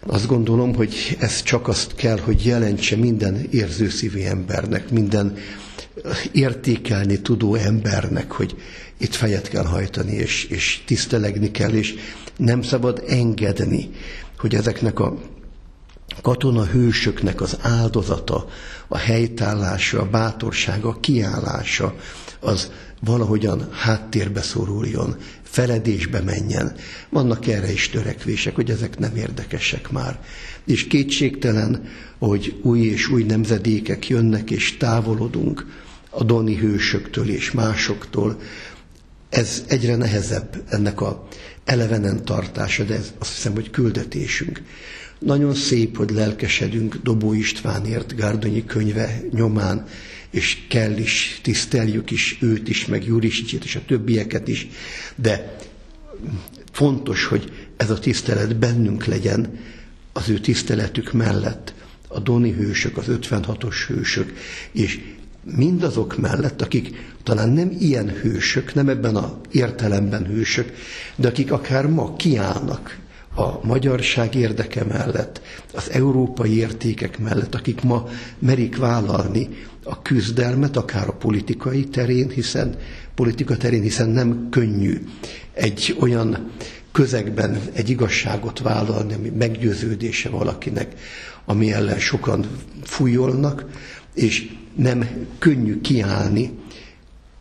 Azt 0.07 0.27
gondolom, 0.27 0.75
hogy 0.75 1.17
ez 1.21 1.43
csak 1.43 1.69
azt 1.69 1.95
kell, 1.95 2.19
hogy 2.19 2.45
jelentse 2.45 2.97
minden 2.97 3.47
érzőszívű 3.51 4.21
embernek, 4.21 4.91
minden 4.91 5.37
értékelni 6.33 7.21
tudó 7.21 7.55
embernek, 7.55 8.33
hogy 8.33 8.57
itt 8.99 9.15
fejet 9.15 9.49
kell 9.49 9.65
hajtani, 9.65 10.13
és, 10.13 10.45
és 10.45 10.83
tisztelegni 10.87 11.51
kell, 11.51 11.71
és 11.73 11.95
nem 12.37 12.63
szabad 12.63 13.03
engedni, 13.09 13.91
hogy 14.39 14.55
ezeknek 14.55 14.99
a 15.01 15.19
katona 16.23 16.65
hősöknek 16.65 17.41
az 17.41 17.57
áldozata, 17.61 18.49
a 18.89 18.99
helytállása, 18.99 20.01
a 20.01 20.11
bátorsága, 20.11 20.89
a 20.89 21.01
kiállása, 21.01 21.95
az 22.41 22.71
valahogyan 23.01 23.69
háttérbe 23.73 24.43
szoruljon, 24.43 25.17
feledésbe 25.43 26.21
menjen. 26.21 26.77
Vannak 27.09 27.47
erre 27.47 27.73
is 27.73 27.89
törekvések, 27.89 28.55
hogy 28.55 28.71
ezek 28.71 28.99
nem 28.99 29.17
érdekesek 29.17 29.91
már. 29.91 30.21
És 30.65 30.87
kétségtelen, 30.87 31.89
hogy 32.19 32.61
új 32.63 32.81
és 32.81 33.09
új 33.09 33.23
nemzedékek 33.23 34.09
jönnek 34.09 34.51
és 34.51 34.77
távolodunk 34.77 35.67
a 36.11 36.25
doni 36.25 36.57
hősöktől 36.57 37.29
és 37.29 37.51
másoktól, 37.51 38.41
ez 39.29 39.65
egyre 39.69 39.97
nehezebb 39.97 40.63
ennek 40.69 41.01
a 41.01 41.29
elevenen 41.65 42.25
tartása, 42.25 42.85
de 42.85 42.95
ez 42.95 43.13
azt 43.19 43.35
hiszem, 43.35 43.53
hogy 43.53 43.71
küldetésünk. 43.71 44.63
Nagyon 45.21 45.55
szép, 45.55 45.97
hogy 45.97 46.11
lelkesedünk 46.11 46.97
Dobó 47.03 47.33
Istvánért 47.33 48.17
Gárdonyi 48.17 48.65
könyve 48.65 49.23
nyomán, 49.31 49.87
és 50.31 50.67
kell 50.69 50.97
is, 50.97 51.41
tiszteljük 51.43 52.11
is 52.11 52.39
őt 52.41 52.69
is, 52.69 52.87
meg 52.87 53.05
Jurisicsét 53.05 53.65
és 53.65 53.77
a 53.77 53.85
többieket 53.87 54.49
is, 54.49 54.69
de 55.17 55.57
fontos, 56.73 57.25
hogy 57.25 57.53
ez 57.77 57.91
a 57.91 57.99
tisztelet 57.99 58.57
bennünk 58.57 59.05
legyen 59.05 59.59
az 60.13 60.29
ő 60.29 60.39
tiszteletük 60.39 61.13
mellett, 61.13 61.75
a 62.09 62.21
Doni 62.21 62.53
hősök, 62.53 62.97
az 62.97 63.05
56-os 63.09 63.77
hősök, 63.87 64.33
és 64.73 65.01
mindazok 65.57 66.17
mellett, 66.17 66.63
akik 66.63 66.97
talán 67.23 67.49
nem 67.49 67.77
ilyen 67.79 68.09
hősök, 68.09 68.75
nem 68.75 68.89
ebben 68.89 69.17
a 69.17 69.41
értelemben 69.51 70.27
hősök, 70.27 70.73
de 71.17 71.29
akik 71.29 71.53
akár 71.53 71.87
ma 71.87 72.17
kiállnak 72.17 73.00
a 73.35 73.67
magyarság 73.67 74.35
érdeke 74.35 74.85
mellett, 74.85 75.41
az 75.75 75.91
európai 75.91 76.57
értékek 76.57 77.19
mellett, 77.19 77.55
akik 77.55 77.83
ma 77.83 78.09
merik 78.39 78.77
vállalni 78.77 79.49
a 79.85 80.03
küzdelmet, 80.03 80.77
akár 80.77 81.09
a 81.09 81.13
politikai 81.13 81.85
terén, 81.85 82.29
hiszen 82.31 82.77
politika 83.15 83.57
terén, 83.57 83.83
hiszen 83.83 84.09
nem 84.09 84.47
könnyű 84.51 85.01
egy 85.53 85.97
olyan 86.01 86.51
közegben 86.93 87.61
egy 87.73 87.91
igazságot 87.91 88.59
vállalni, 88.59 89.13
ami 89.15 89.29
meggyőződése 89.29 90.29
valakinek, 90.29 90.95
ami 91.45 91.73
ellen 91.73 91.99
sokan 91.99 92.47
fújolnak, 92.83 93.65
és 94.15 94.51
nem 94.77 95.09
könnyű 95.39 95.81
kiállni 95.81 96.51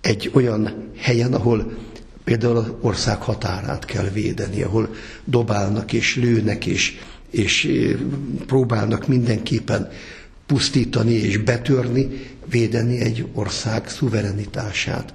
egy 0.02 0.32
olyan 0.34 0.90
helyen, 0.98 1.34
ahol 1.34 1.72
például 2.30 2.58
az 2.58 2.72
ország 2.82 3.22
határát 3.22 3.86
kell 3.86 4.10
védeni, 4.10 4.62
ahol 4.62 4.96
dobálnak 5.26 5.94
és 5.94 6.16
lőnek 6.16 6.66
és, 6.66 7.00
és 7.30 7.70
próbálnak 8.46 9.08
mindenképpen 9.08 9.90
pusztítani 10.46 11.14
és 11.14 11.38
betörni, 11.38 12.08
védeni 12.50 13.00
egy 13.00 13.26
ország 13.34 13.90
szuverenitását. 13.90 15.14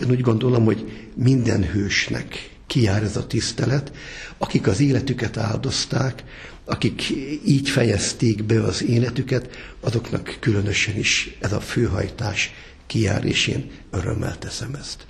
Én 0.00 0.10
úgy 0.10 0.20
gondolom, 0.20 0.64
hogy 0.64 1.08
minden 1.14 1.64
hősnek 1.64 2.50
kijár 2.66 3.02
ez 3.02 3.16
a 3.16 3.26
tisztelet, 3.26 3.92
akik 4.38 4.66
az 4.66 4.80
életüket 4.80 5.36
áldozták, 5.36 6.24
akik 6.64 7.12
így 7.46 7.68
fejezték 7.68 8.44
be 8.44 8.62
az 8.62 8.84
életüket, 8.84 9.48
azoknak 9.80 10.36
különösen 10.40 10.96
is 10.96 11.36
ez 11.40 11.52
a 11.52 11.60
főhajtás 11.60 12.50
kijár, 12.86 13.24
és 13.24 13.46
én 13.46 13.70
örömmel 13.90 14.38
teszem 14.38 14.74
ezt. 14.74 15.06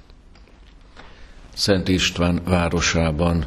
Szent 1.57 1.89
István 1.89 2.41
városában 2.45 3.45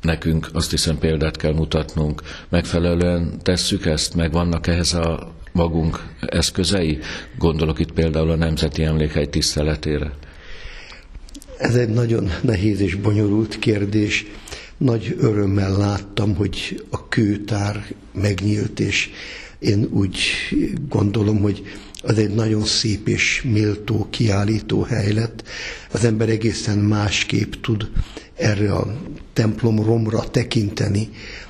nekünk 0.00 0.48
azt 0.52 0.70
hiszem 0.70 0.98
példát 0.98 1.36
kell 1.36 1.52
mutatnunk. 1.52 2.22
Megfelelően 2.48 3.38
tesszük 3.42 3.86
ezt, 3.86 4.14
meg 4.14 4.32
vannak 4.32 4.66
ehhez 4.66 4.94
a 4.94 5.32
magunk 5.52 6.06
eszközei? 6.20 6.98
Gondolok 7.38 7.78
itt 7.78 7.92
például 7.92 8.30
a 8.30 8.36
Nemzeti 8.36 8.84
Emlékhely 8.84 9.28
tiszteletére. 9.28 10.12
Ez 11.58 11.74
egy 11.74 11.88
nagyon 11.88 12.30
nehéz 12.42 12.80
és 12.80 12.94
bonyolult 12.94 13.58
kérdés. 13.58 14.26
Nagy 14.76 15.16
örömmel 15.18 15.76
láttam, 15.76 16.34
hogy 16.34 16.84
a 16.90 17.08
kőtár 17.08 17.84
megnyílt, 18.12 18.80
és 18.80 19.10
én 19.58 19.88
úgy 19.90 20.18
gondolom, 20.88 21.40
hogy 21.40 21.62
az 22.06 22.18
egy 22.18 22.34
nagyon 22.34 22.64
szép 22.64 23.08
és 23.08 23.42
méltó 23.52 24.06
kiállító 24.10 24.82
hely 24.82 25.12
lett. 25.12 25.42
Az 25.92 26.04
ember 26.04 26.28
egészen 26.28 26.78
másképp 26.78 27.52
tud 27.62 27.88
erre 28.36 28.72
a 28.72 29.00
templom 29.32 29.82
romra 29.82 30.30
tekinteni, 30.30 31.08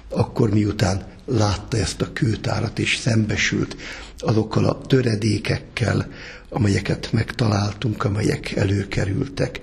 akkor 0.08 0.50
miután 0.50 1.06
látta 1.24 1.76
ezt 1.76 2.00
a 2.00 2.12
kőtárat 2.12 2.78
és 2.78 2.96
szembesült 2.96 3.76
azokkal 4.18 4.64
a 4.64 4.80
töredékekkel, 4.86 6.08
amelyeket 6.48 7.12
megtaláltunk, 7.12 8.04
amelyek 8.04 8.52
előkerültek. 8.52 9.60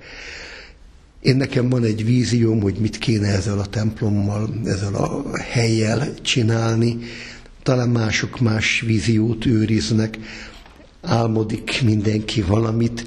Én 1.21 1.36
nekem 1.36 1.69
van 1.69 1.84
egy 1.84 2.06
vízióm, 2.06 2.62
hogy 2.62 2.75
mit 2.79 2.97
kéne 2.97 3.27
ezzel 3.27 3.60
a 3.60 3.65
templommal, 3.65 4.49
ezzel 4.65 4.95
a 4.95 5.38
helyjel 5.38 6.13
csinálni. 6.21 6.97
Talán 7.63 7.89
mások 7.89 8.39
más 8.39 8.84
víziót 8.86 9.45
őriznek, 9.45 10.17
álmodik 11.04 11.82
mindenki 11.84 12.42
valamit, 12.42 13.06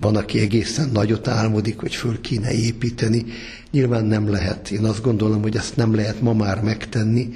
van, 0.00 0.16
aki 0.16 0.38
egészen 0.40 0.88
nagyot 0.92 1.28
álmodik, 1.28 1.78
hogy 1.78 1.94
föl 1.94 2.20
kéne 2.20 2.52
építeni. 2.52 3.24
Nyilván 3.70 4.04
nem 4.04 4.30
lehet. 4.30 4.70
Én 4.70 4.84
azt 4.84 5.02
gondolom, 5.02 5.42
hogy 5.42 5.56
ezt 5.56 5.76
nem 5.76 5.94
lehet 5.94 6.20
ma 6.20 6.32
már 6.32 6.62
megtenni. 6.62 7.28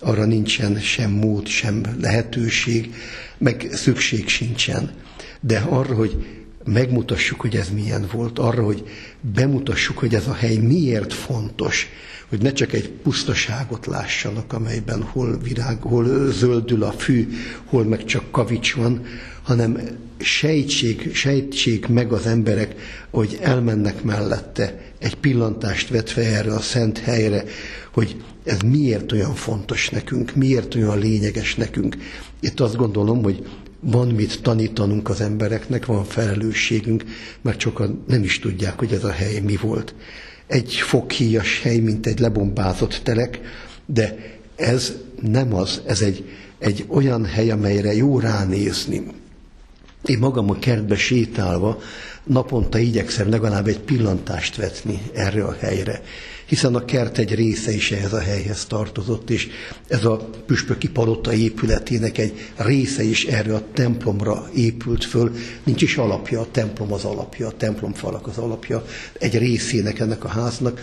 Arra 0.00 0.24
nincsen 0.24 0.80
sem 0.80 1.10
mód, 1.10 1.46
sem 1.46 1.82
lehetőség, 2.00 2.94
meg 3.38 3.68
szükség 3.72 4.28
sincsen. 4.28 4.90
De 5.40 5.58
arra, 5.58 5.94
hogy 5.94 6.26
megmutassuk, 6.72 7.40
hogy 7.40 7.56
ez 7.56 7.70
milyen 7.74 8.08
volt, 8.12 8.38
arra, 8.38 8.64
hogy 8.64 8.84
bemutassuk, 9.20 9.98
hogy 9.98 10.14
ez 10.14 10.26
a 10.26 10.34
hely 10.34 10.56
miért 10.56 11.12
fontos, 11.12 11.88
hogy 12.28 12.42
ne 12.42 12.52
csak 12.52 12.72
egy 12.72 12.88
pusztaságot 12.88 13.86
lássanak, 13.86 14.52
amelyben 14.52 15.02
hol 15.02 15.38
virág, 15.38 15.82
hol 15.82 16.30
zöldül 16.30 16.82
a 16.82 16.92
fű, 16.92 17.28
hol 17.64 17.84
meg 17.84 18.04
csak 18.04 18.30
kavics 18.30 18.74
van, 18.74 19.04
hanem 19.42 19.78
sejtsék, 20.18 21.14
sejtsék 21.14 21.86
meg 21.86 22.12
az 22.12 22.26
emberek, 22.26 22.74
hogy 23.10 23.38
elmennek 23.42 24.02
mellette, 24.02 24.80
egy 24.98 25.14
pillantást 25.14 25.88
vetve 25.88 26.22
erre 26.22 26.52
a 26.52 26.60
szent 26.60 26.98
helyre, 26.98 27.44
hogy 27.92 28.22
ez 28.44 28.60
miért 28.60 29.12
olyan 29.12 29.34
fontos 29.34 29.90
nekünk, 29.90 30.34
miért 30.34 30.74
olyan 30.74 30.98
lényeges 30.98 31.54
nekünk. 31.54 31.96
Itt 32.40 32.60
azt 32.60 32.76
gondolom, 32.76 33.22
hogy 33.22 33.46
van 33.80 34.08
mit 34.08 34.42
tanítanunk 34.42 35.08
az 35.08 35.20
embereknek, 35.20 35.86
van 35.86 36.04
felelősségünk, 36.04 37.04
mert 37.42 37.60
sokan 37.60 38.04
nem 38.06 38.22
is 38.22 38.38
tudják, 38.38 38.78
hogy 38.78 38.92
ez 38.92 39.04
a 39.04 39.10
hely 39.10 39.40
mi 39.40 39.56
volt. 39.56 39.94
Egy 40.46 40.74
foghíjas 40.74 41.62
hely, 41.62 41.78
mint 41.78 42.06
egy 42.06 42.18
lebombázott 42.18 43.00
telek, 43.02 43.40
de 43.86 44.36
ez 44.56 44.92
nem 45.22 45.54
az, 45.54 45.82
ez 45.86 46.00
egy, 46.00 46.24
egy 46.58 46.84
olyan 46.88 47.24
hely, 47.24 47.50
amelyre 47.50 47.94
jó 47.94 48.18
ránézni, 48.18 49.02
én 50.04 50.18
magam 50.18 50.50
a 50.50 50.58
kertbe 50.58 50.96
sétálva 50.96 51.80
naponta 52.24 52.78
igyekszem 52.78 53.30
legalább 53.30 53.66
egy 53.66 53.78
pillantást 53.78 54.56
vetni 54.56 55.02
erre 55.14 55.44
a 55.44 55.56
helyre, 55.60 56.02
hiszen 56.48 56.74
a 56.74 56.84
kert 56.84 57.18
egy 57.18 57.34
része 57.34 57.72
is 57.72 57.92
ehhez 57.92 58.12
a 58.12 58.20
helyhez 58.20 58.64
tartozott, 58.64 59.30
és 59.30 59.48
ez 59.88 60.04
a 60.04 60.28
püspöki 60.46 60.88
palota 60.88 61.32
épületének 61.32 62.18
egy 62.18 62.52
része 62.56 63.02
is 63.02 63.24
erre 63.24 63.54
a 63.54 63.62
templomra 63.72 64.48
épült 64.54 65.04
föl, 65.04 65.32
nincs 65.64 65.82
is 65.82 65.96
alapja, 65.96 66.40
a 66.40 66.46
templom 66.50 66.92
az 66.92 67.04
alapja, 67.04 67.46
a 67.46 67.52
templomfalak 67.56 68.26
az 68.26 68.36
alapja, 68.38 68.84
egy 69.12 69.38
részének 69.38 69.98
ennek 69.98 70.24
a 70.24 70.28
háznak. 70.28 70.80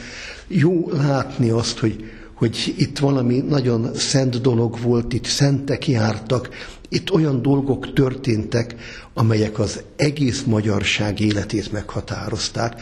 Jó 0.48 0.90
látni 0.92 1.50
azt, 1.50 1.78
hogy 1.80 2.04
hogy 2.36 2.74
itt 2.78 3.00
valami 3.00 3.40
nagyon 3.40 3.96
szent 3.96 4.42
dolog 4.42 4.82
volt, 4.82 5.14
itt 5.14 5.26
szentek 5.26 5.88
jártak, 5.88 6.50
itt 6.90 7.12
olyan 7.12 7.42
dolgok 7.42 7.94
történtek, 7.94 8.76
amelyek 9.14 9.60
az 9.60 9.82
egész 9.96 10.44
magyarság 10.44 11.20
életét 11.20 11.72
meghatározták, 11.72 12.82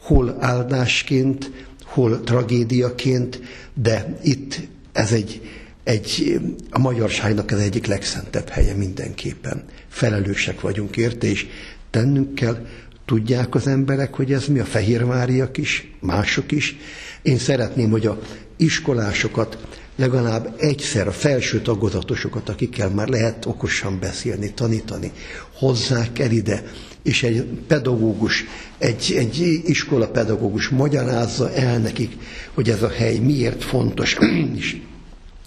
hol 0.00 0.36
áldásként, 0.40 1.50
hol 1.94 2.20
tragédiaként, 2.20 3.40
de 3.74 4.18
itt 4.22 4.60
ez 4.92 5.12
egy, 5.12 5.40
egy, 5.84 6.40
a 6.70 6.78
magyarságnak 6.78 7.50
az 7.50 7.58
egyik 7.58 7.86
legszentebb 7.86 8.48
helye 8.48 8.74
mindenképpen. 8.74 9.64
Felelősek 9.88 10.60
vagyunk 10.60 10.96
érte, 10.96 11.26
és 11.26 11.46
tennünk 11.90 12.34
kell, 12.34 12.66
tudják 13.04 13.54
az 13.54 13.66
emberek, 13.66 14.14
hogy 14.14 14.32
ez 14.32 14.46
mi 14.46 14.58
a 14.58 14.64
fehérváriak 14.64 15.56
is, 15.56 15.90
mások 16.00 16.52
is. 16.52 16.76
Én 17.22 17.38
szeretném, 17.38 17.90
hogy 17.90 18.06
a 18.06 18.18
iskolásokat 18.56 19.58
legalább 19.96 20.54
egyszer 20.58 21.06
a 21.08 21.12
felső 21.12 21.60
tagozatosokat, 21.60 22.48
akikkel 22.48 22.90
már 22.90 23.08
lehet 23.08 23.46
okosan 23.46 23.98
beszélni, 24.00 24.52
tanítani, 24.52 25.12
hozzák 25.52 26.18
el 26.18 26.30
ide, 26.30 26.64
és 27.02 27.22
egy 27.22 27.42
pedagógus, 27.66 28.44
egy, 28.78 29.14
egy 29.16 29.60
iskola 29.64 30.08
pedagógus 30.08 30.68
magyarázza 30.68 31.52
el 31.52 31.78
nekik, 31.78 32.16
hogy 32.54 32.70
ez 32.70 32.82
a 32.82 32.88
hely 32.88 33.18
miért 33.18 33.64
fontos, 33.64 34.16
és 34.58 34.76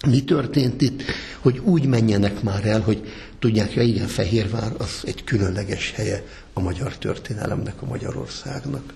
mi 0.06 0.24
történt 0.24 0.82
itt, 0.82 1.02
hogy 1.40 1.60
úgy 1.64 1.86
menjenek 1.86 2.42
már 2.42 2.66
el, 2.66 2.80
hogy 2.80 3.12
tudják, 3.38 3.74
hogy 3.74 3.88
igen, 3.88 4.06
Fehérvár 4.06 4.72
az 4.78 5.00
egy 5.04 5.24
különleges 5.24 5.92
helye 5.92 6.24
a 6.52 6.60
magyar 6.60 6.96
történelemnek, 6.96 7.82
a 7.82 7.86
Magyarországnak. 7.86 8.94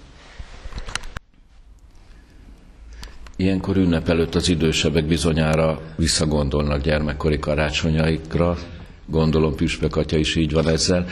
Ilyenkor 3.42 3.76
ünnep 3.76 4.08
előtt 4.08 4.34
az 4.34 4.48
idősebbek 4.48 5.06
bizonyára 5.06 5.80
visszagondolnak 5.96 6.82
gyermekkori 6.82 7.38
karácsonyaikra, 7.38 8.58
gondolom 9.06 9.54
Püspök 9.54 9.96
atya 9.96 10.16
is 10.16 10.36
így 10.36 10.52
van 10.52 10.68
ezzel. 10.68 11.06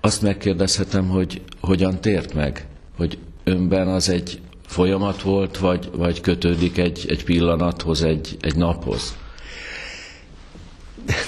Azt 0.00 0.22
megkérdezhetem, 0.22 1.08
hogy 1.08 1.40
hogyan 1.60 2.00
tért 2.00 2.34
meg? 2.34 2.66
Hogy 2.96 3.18
önben 3.44 3.88
az 3.88 4.08
egy 4.08 4.40
folyamat 4.66 5.22
volt, 5.22 5.58
vagy, 5.58 5.90
vagy 5.92 6.20
kötődik 6.20 6.78
egy, 6.78 7.04
egy 7.08 7.24
pillanathoz, 7.24 8.02
egy, 8.02 8.36
egy 8.40 8.56
naphoz? 8.56 9.16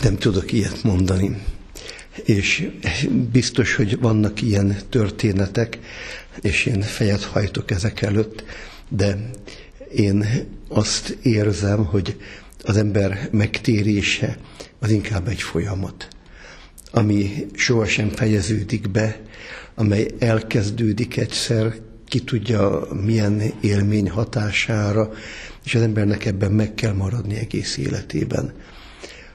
Nem 0.02 0.16
tudok 0.16 0.52
ilyet 0.52 0.82
mondani. 0.82 1.42
És 2.24 2.68
biztos, 3.32 3.74
hogy 3.74 3.98
vannak 4.00 4.42
ilyen 4.42 4.76
történetek, 4.88 5.78
és 6.40 6.66
én 6.66 6.80
fejet 6.80 7.24
hajtok 7.24 7.70
ezek 7.70 8.02
előtt, 8.02 8.44
de 8.88 9.16
én 9.94 10.24
azt 10.68 11.18
érzem, 11.22 11.84
hogy 11.84 12.16
az 12.62 12.76
ember 12.76 13.28
megtérése 13.32 14.38
az 14.78 14.90
inkább 14.90 15.28
egy 15.28 15.42
folyamat, 15.42 16.08
ami 16.90 17.46
sohasem 17.54 18.08
fejeződik 18.08 18.90
be, 18.90 19.20
amely 19.74 20.10
elkezdődik 20.18 21.16
egyszer, 21.16 21.74
ki 22.06 22.20
tudja 22.20 22.86
milyen 23.04 23.42
élmény 23.60 24.10
hatására, 24.10 25.10
és 25.64 25.74
az 25.74 25.82
embernek 25.82 26.24
ebben 26.24 26.52
meg 26.52 26.74
kell 26.74 26.92
maradni 26.92 27.36
egész 27.36 27.76
életében. 27.76 28.52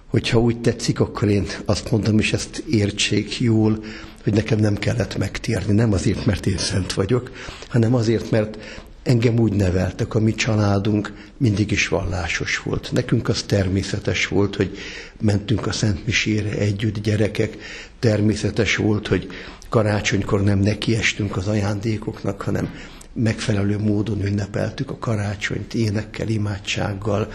Hogyha 0.07 0.39
úgy 0.39 0.61
tetszik, 0.61 0.99
akkor 0.99 1.27
én 1.27 1.45
azt 1.65 1.91
mondom, 1.91 2.19
és 2.19 2.33
ezt 2.33 2.63
értsék 2.69 3.39
jól, 3.39 3.83
hogy 4.23 4.33
nekem 4.33 4.59
nem 4.59 4.75
kellett 4.75 5.17
megtérni. 5.17 5.73
Nem 5.73 5.93
azért, 5.93 6.25
mert 6.25 6.45
én 6.45 6.57
szent 6.57 6.93
vagyok, 6.93 7.31
hanem 7.67 7.93
azért, 7.93 8.31
mert 8.31 8.57
Engem 9.03 9.39
úgy 9.39 9.53
neveltek, 9.53 10.15
a 10.15 10.19
mi 10.19 10.33
családunk 10.33 11.13
mindig 11.37 11.71
is 11.71 11.87
vallásos 11.87 12.57
volt. 12.57 12.89
Nekünk 12.91 13.29
az 13.29 13.43
természetes 13.43 14.27
volt, 14.27 14.55
hogy 14.55 14.77
mentünk 15.21 15.67
a 15.67 15.71
Szent 15.71 16.05
Misére 16.05 16.49
együtt, 16.49 16.99
gyerekek. 16.99 17.57
Természetes 17.99 18.75
volt, 18.75 19.07
hogy 19.07 19.27
karácsonykor 19.69 20.43
nem 20.43 20.59
nekiestünk 20.59 21.37
az 21.37 21.47
ajándékoknak, 21.47 22.41
hanem 22.41 22.69
megfelelő 23.13 23.79
módon 23.79 24.25
ünnepeltük 24.25 24.89
a 24.89 24.97
karácsonyt 24.97 25.73
énekkel, 25.73 26.27
imádsággal, 26.27 27.31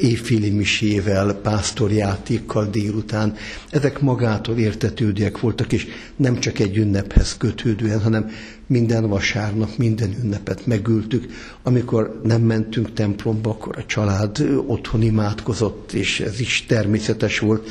évféli 0.00 0.50
misével, 0.50 1.34
pásztorjátékkal 1.34 2.66
délután. 2.66 3.34
Ezek 3.70 4.00
magától 4.00 4.58
értetődőek 4.58 5.40
voltak, 5.40 5.72
és 5.72 5.86
nem 6.16 6.40
csak 6.40 6.58
egy 6.58 6.76
ünnephez 6.76 7.36
kötődően, 7.36 8.00
hanem 8.00 8.30
minden 8.72 9.08
vasárnap, 9.08 9.76
minden 9.76 10.16
ünnepet 10.22 10.66
megültük. 10.66 11.32
Amikor 11.62 12.20
nem 12.24 12.42
mentünk 12.42 12.92
templomba, 12.92 13.50
akkor 13.50 13.78
a 13.78 13.86
család 13.86 14.48
otthon 14.66 15.02
imádkozott, 15.02 15.92
és 15.92 16.20
ez 16.20 16.40
is 16.40 16.64
természetes 16.66 17.38
volt. 17.38 17.68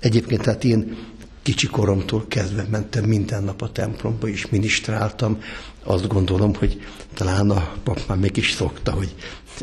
Egyébként 0.00 0.42
tehát 0.42 0.64
én 0.64 0.96
kicsi 1.42 1.66
koromtól 1.66 2.24
kezdve 2.28 2.66
mentem 2.70 3.04
minden 3.04 3.44
nap 3.44 3.62
a 3.62 3.72
templomba, 3.72 4.28
és 4.28 4.46
ministráltam. 4.46 5.38
Azt 5.82 6.06
gondolom, 6.06 6.54
hogy 6.54 6.80
talán 7.14 7.50
a 7.50 7.72
pap 7.82 8.00
már 8.08 8.18
meg 8.18 8.36
is 8.36 8.52
szokta, 8.52 8.92
hogy 8.92 9.14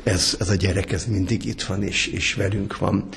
ez, 0.04 0.36
ez 0.40 0.50
a 0.50 0.56
gyerek 0.56 0.92
ez 0.92 1.06
mindig 1.06 1.46
itt 1.46 1.62
van, 1.62 1.84
és, 1.84 2.08
és 2.08 2.34
velünk 2.34 2.78
van. 2.78 3.08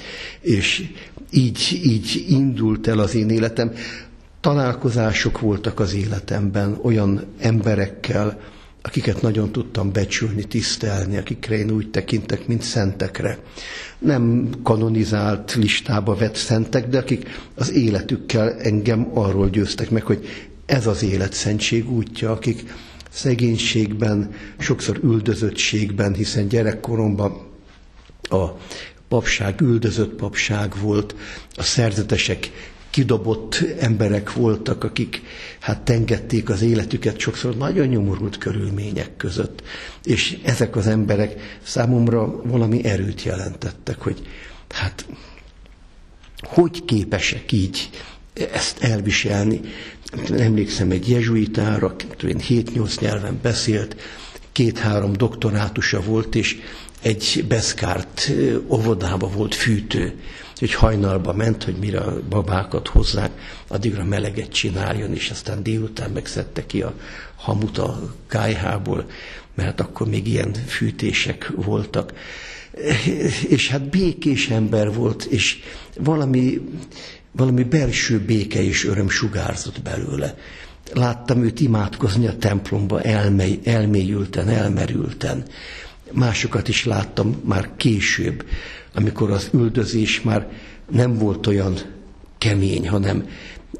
És 0.41 0.85
így, 1.31 1.81
így 1.85 2.25
indult 2.29 2.87
el 2.87 2.99
az 2.99 3.15
én 3.15 3.31
életem. 3.31 3.73
Találkozások 4.45 5.41
voltak 5.41 5.81
az 5.81 5.95
életemben 5.95 6.79
olyan 6.83 7.25
emberekkel, 7.39 8.41
akiket 8.83 9.23
nagyon 9.23 9.53
tudtam 9.53 9.93
becsülni, 9.93 10.45
tisztelni, 10.45 11.17
akikre 11.17 11.57
én 11.57 11.71
úgy 11.71 11.91
tekintek, 11.91 12.47
mint 12.47 12.63
szentekre. 12.63 13.39
Nem 13.99 14.51
kanonizált 14.63 15.55
listába 15.55 16.15
vett 16.15 16.35
szentek, 16.35 16.89
de 16.89 16.99
akik 16.99 17.29
az 17.55 17.73
életükkel 17.73 18.53
engem 18.53 19.11
arról 19.15 19.49
győztek 19.49 19.91
meg, 19.91 20.03
hogy 20.03 20.27
ez 20.67 20.87
az 20.87 21.03
élet 21.03 21.33
szentség 21.33 21.91
útja, 21.91 22.31
akik 22.31 22.73
szegénységben, 23.11 24.31
sokszor 24.59 25.01
üldözöttségben, 25.03 26.15
hiszen 26.15 26.49
gyerekkoromban 26.49 27.47
a 28.23 28.45
papság 29.09 29.61
üldözött 29.61 30.15
papság 30.15 30.73
volt, 30.81 31.15
a 31.55 31.63
szerzetesek 31.63 32.51
kidobott 32.95 33.65
emberek 33.79 34.33
voltak, 34.33 34.85
akik 34.85 35.23
hát 35.61 35.81
tengették 35.81 36.49
az 36.49 36.63
életüket 36.63 37.19
sokszor 37.19 37.57
nagyon 37.57 37.87
nyomorult 37.87 38.39
körülmények 38.39 39.17
között. 39.17 39.63
És 40.05 40.39
ezek 40.45 40.77
az 40.77 40.87
emberek 40.87 41.59
számomra 41.63 42.43
valami 42.43 42.85
erőt 42.85 43.23
jelentettek, 43.23 44.01
hogy 44.01 44.23
hát 44.69 45.07
hogy 46.43 46.85
képesek 46.85 47.53
így 47.53 47.91
ezt 48.53 48.83
elviselni. 48.83 49.61
Emlékszem 50.37 50.91
egy 50.91 51.09
jezsuitára, 51.09 51.97
7-8 52.21 53.01
nyelven 53.01 53.39
beszélt, 53.43 53.97
két-három 54.53 55.13
doktorátusa 55.13 56.01
volt, 56.01 56.35
és 56.35 56.61
egy 57.03 57.45
beszkárt 57.49 58.33
óvodába 58.69 59.29
volt 59.29 59.55
fűtő 59.55 60.15
hogy 60.59 60.75
hajnalba 60.75 61.33
ment, 61.33 61.65
hogy 61.65 61.77
mire 61.77 61.99
a 61.99 62.21
babákat 62.29 62.89
hozzák, 62.89 63.31
addigra 63.69 64.05
meleget 64.05 64.53
csináljon, 64.53 65.15
és 65.15 65.31
aztán 65.31 65.63
délután 65.63 66.11
megszedte 66.11 66.67
ki 66.67 66.83
a 66.83 66.95
hamut 67.37 67.79
a 67.79 68.15
kájhából, 68.27 69.07
mert 69.55 69.81
akkor 69.81 70.09
még 70.09 70.29
ilyen 70.29 70.53
fűtések 70.53 71.53
voltak. 71.55 72.13
És 73.49 73.69
hát 73.69 73.89
békés 73.91 74.49
ember 74.49 74.95
volt, 74.95 75.25
és 75.25 75.59
valami, 75.97 76.61
valami 77.33 77.63
belső 77.63 78.21
béke 78.21 78.63
és 78.63 78.85
öröm 78.85 79.09
sugárzott 79.09 79.83
belőle. 79.83 80.37
Láttam 80.93 81.45
őt 81.45 81.61
imádkozni 81.61 82.27
a 82.27 82.37
templomba 82.37 83.01
elmely, 83.01 83.59
elmélyülten, 83.65 84.49
elmerülten. 84.49 85.45
Másokat 86.13 86.69
is 86.69 86.85
láttam 86.85 87.41
már 87.45 87.71
később, 87.77 88.45
amikor 88.95 89.31
az 89.31 89.49
üldözés 89.53 90.23
már 90.23 90.49
nem 90.91 91.19
volt 91.19 91.47
olyan 91.47 91.79
kemény, 92.39 92.89
hanem 92.89 93.29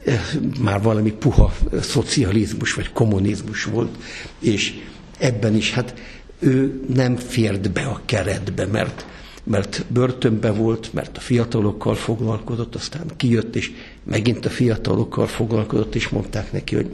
eh, 0.05 0.21
már 0.61 0.83
valami 0.83 1.13
puha 1.13 1.55
szocializmus 1.81 2.75
vagy 2.75 2.93
kommunizmus 2.93 3.65
volt, 3.65 3.97
és 4.39 4.75
ebben 5.19 5.55
is 5.55 5.73
hát 5.73 5.95
ő 6.39 6.81
nem 6.95 7.17
fért 7.17 7.73
be 7.73 7.83
a 7.83 8.01
keretbe, 8.05 8.67
mert, 8.67 9.07
mert 9.45 9.85
börtönbe 9.89 10.51
volt, 10.51 10.93
mert 10.93 11.17
a 11.17 11.21
fiatalokkal 11.21 11.95
foglalkozott, 11.95 12.75
aztán 12.75 13.07
kijött, 13.17 13.57
és 13.57 13.73
megint 14.05 14.47
a 14.47 14.51
fiatalokkal 14.51 15.27
foglalkozott, 15.27 15.95
és 15.95 16.09
mondták 16.09 16.53
neki, 16.53 16.75
hogy 16.75 16.91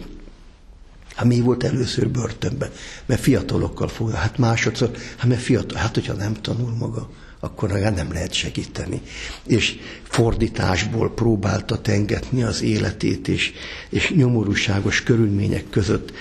Hát 1.20 1.28
mi 1.28 1.40
volt 1.40 1.64
először 1.64 2.08
börtönben? 2.08 2.70
Mert 3.06 3.20
fiatalokkal 3.20 3.88
fog, 3.88 4.10
hát 4.10 4.38
másodszor, 4.38 4.90
hát 5.16 5.28
mert 5.28 5.40
fiatal, 5.40 5.78
hát 5.78 5.94
hogyha 5.94 6.12
nem 6.12 6.34
tanul 6.34 6.74
maga, 6.78 7.10
akkor 7.40 7.70
nem 7.70 8.12
lehet 8.12 8.32
segíteni. 8.32 9.02
És 9.46 9.78
fordításból 10.02 11.14
próbálta 11.14 11.80
tengetni 11.80 12.42
az 12.42 12.62
életét, 12.62 13.28
és, 13.28 13.52
és 13.88 14.10
nyomorúságos 14.10 15.02
körülmények 15.02 15.64
között 15.70 16.12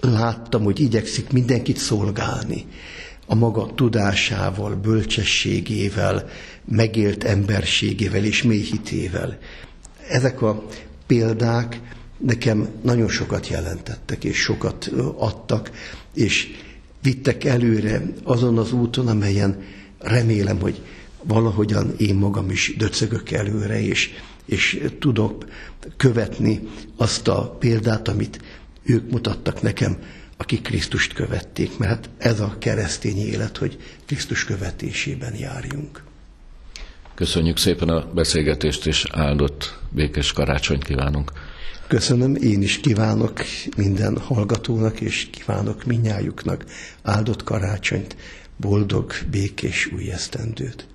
láttam, 0.00 0.62
hogy 0.62 0.80
igyekszik 0.80 1.30
mindenkit 1.32 1.78
szolgálni 1.78 2.64
a 3.26 3.34
maga 3.34 3.74
tudásával, 3.74 4.74
bölcsességével, 4.74 6.28
megélt 6.64 7.24
emberségével 7.24 8.24
és 8.24 8.42
mélyhitével. 8.42 9.38
Ezek 10.08 10.42
a 10.42 10.66
példák 11.06 11.80
nekem 12.18 12.68
nagyon 12.82 13.08
sokat 13.08 13.48
jelentettek, 13.48 14.24
és 14.24 14.36
sokat 14.40 14.86
adtak, 15.16 15.70
és 16.14 16.48
vittek 17.02 17.44
előre 17.44 18.02
azon 18.22 18.58
az 18.58 18.72
úton, 18.72 19.08
amelyen 19.08 19.62
remélem, 19.98 20.58
hogy 20.60 20.80
valahogyan 21.22 21.94
én 21.98 22.14
magam 22.14 22.50
is 22.50 22.74
döcögök 22.76 23.30
előre, 23.30 23.80
és, 23.82 24.10
és 24.44 24.84
tudok 24.98 25.44
követni 25.96 26.60
azt 26.96 27.28
a 27.28 27.56
példát, 27.58 28.08
amit 28.08 28.40
ők 28.84 29.10
mutattak 29.10 29.62
nekem, 29.62 29.96
akik 30.36 30.62
Krisztust 30.62 31.12
követték, 31.12 31.78
mert 31.78 31.90
hát 31.92 32.08
ez 32.18 32.40
a 32.40 32.56
keresztény 32.58 33.18
élet, 33.18 33.56
hogy 33.56 33.76
Krisztus 34.06 34.44
követésében 34.44 35.34
járjunk. 35.36 36.02
Köszönjük 37.14 37.56
szépen 37.56 37.88
a 37.88 38.06
beszélgetést, 38.14 38.86
és 38.86 39.04
áldott 39.12 39.78
békés 39.90 40.32
karácsonyt 40.32 40.84
kívánunk. 40.84 41.32
Köszönöm, 41.88 42.34
én 42.34 42.62
is 42.62 42.80
kívánok 42.80 43.40
minden 43.76 44.18
hallgatónak, 44.18 45.00
és 45.00 45.28
kívánok 45.30 45.84
minnyájuknak 45.84 46.64
áldott 47.02 47.42
karácsonyt, 47.42 48.16
boldog, 48.56 49.12
békés 49.30 49.86
új 49.92 50.10
esztendőt. 50.10 50.86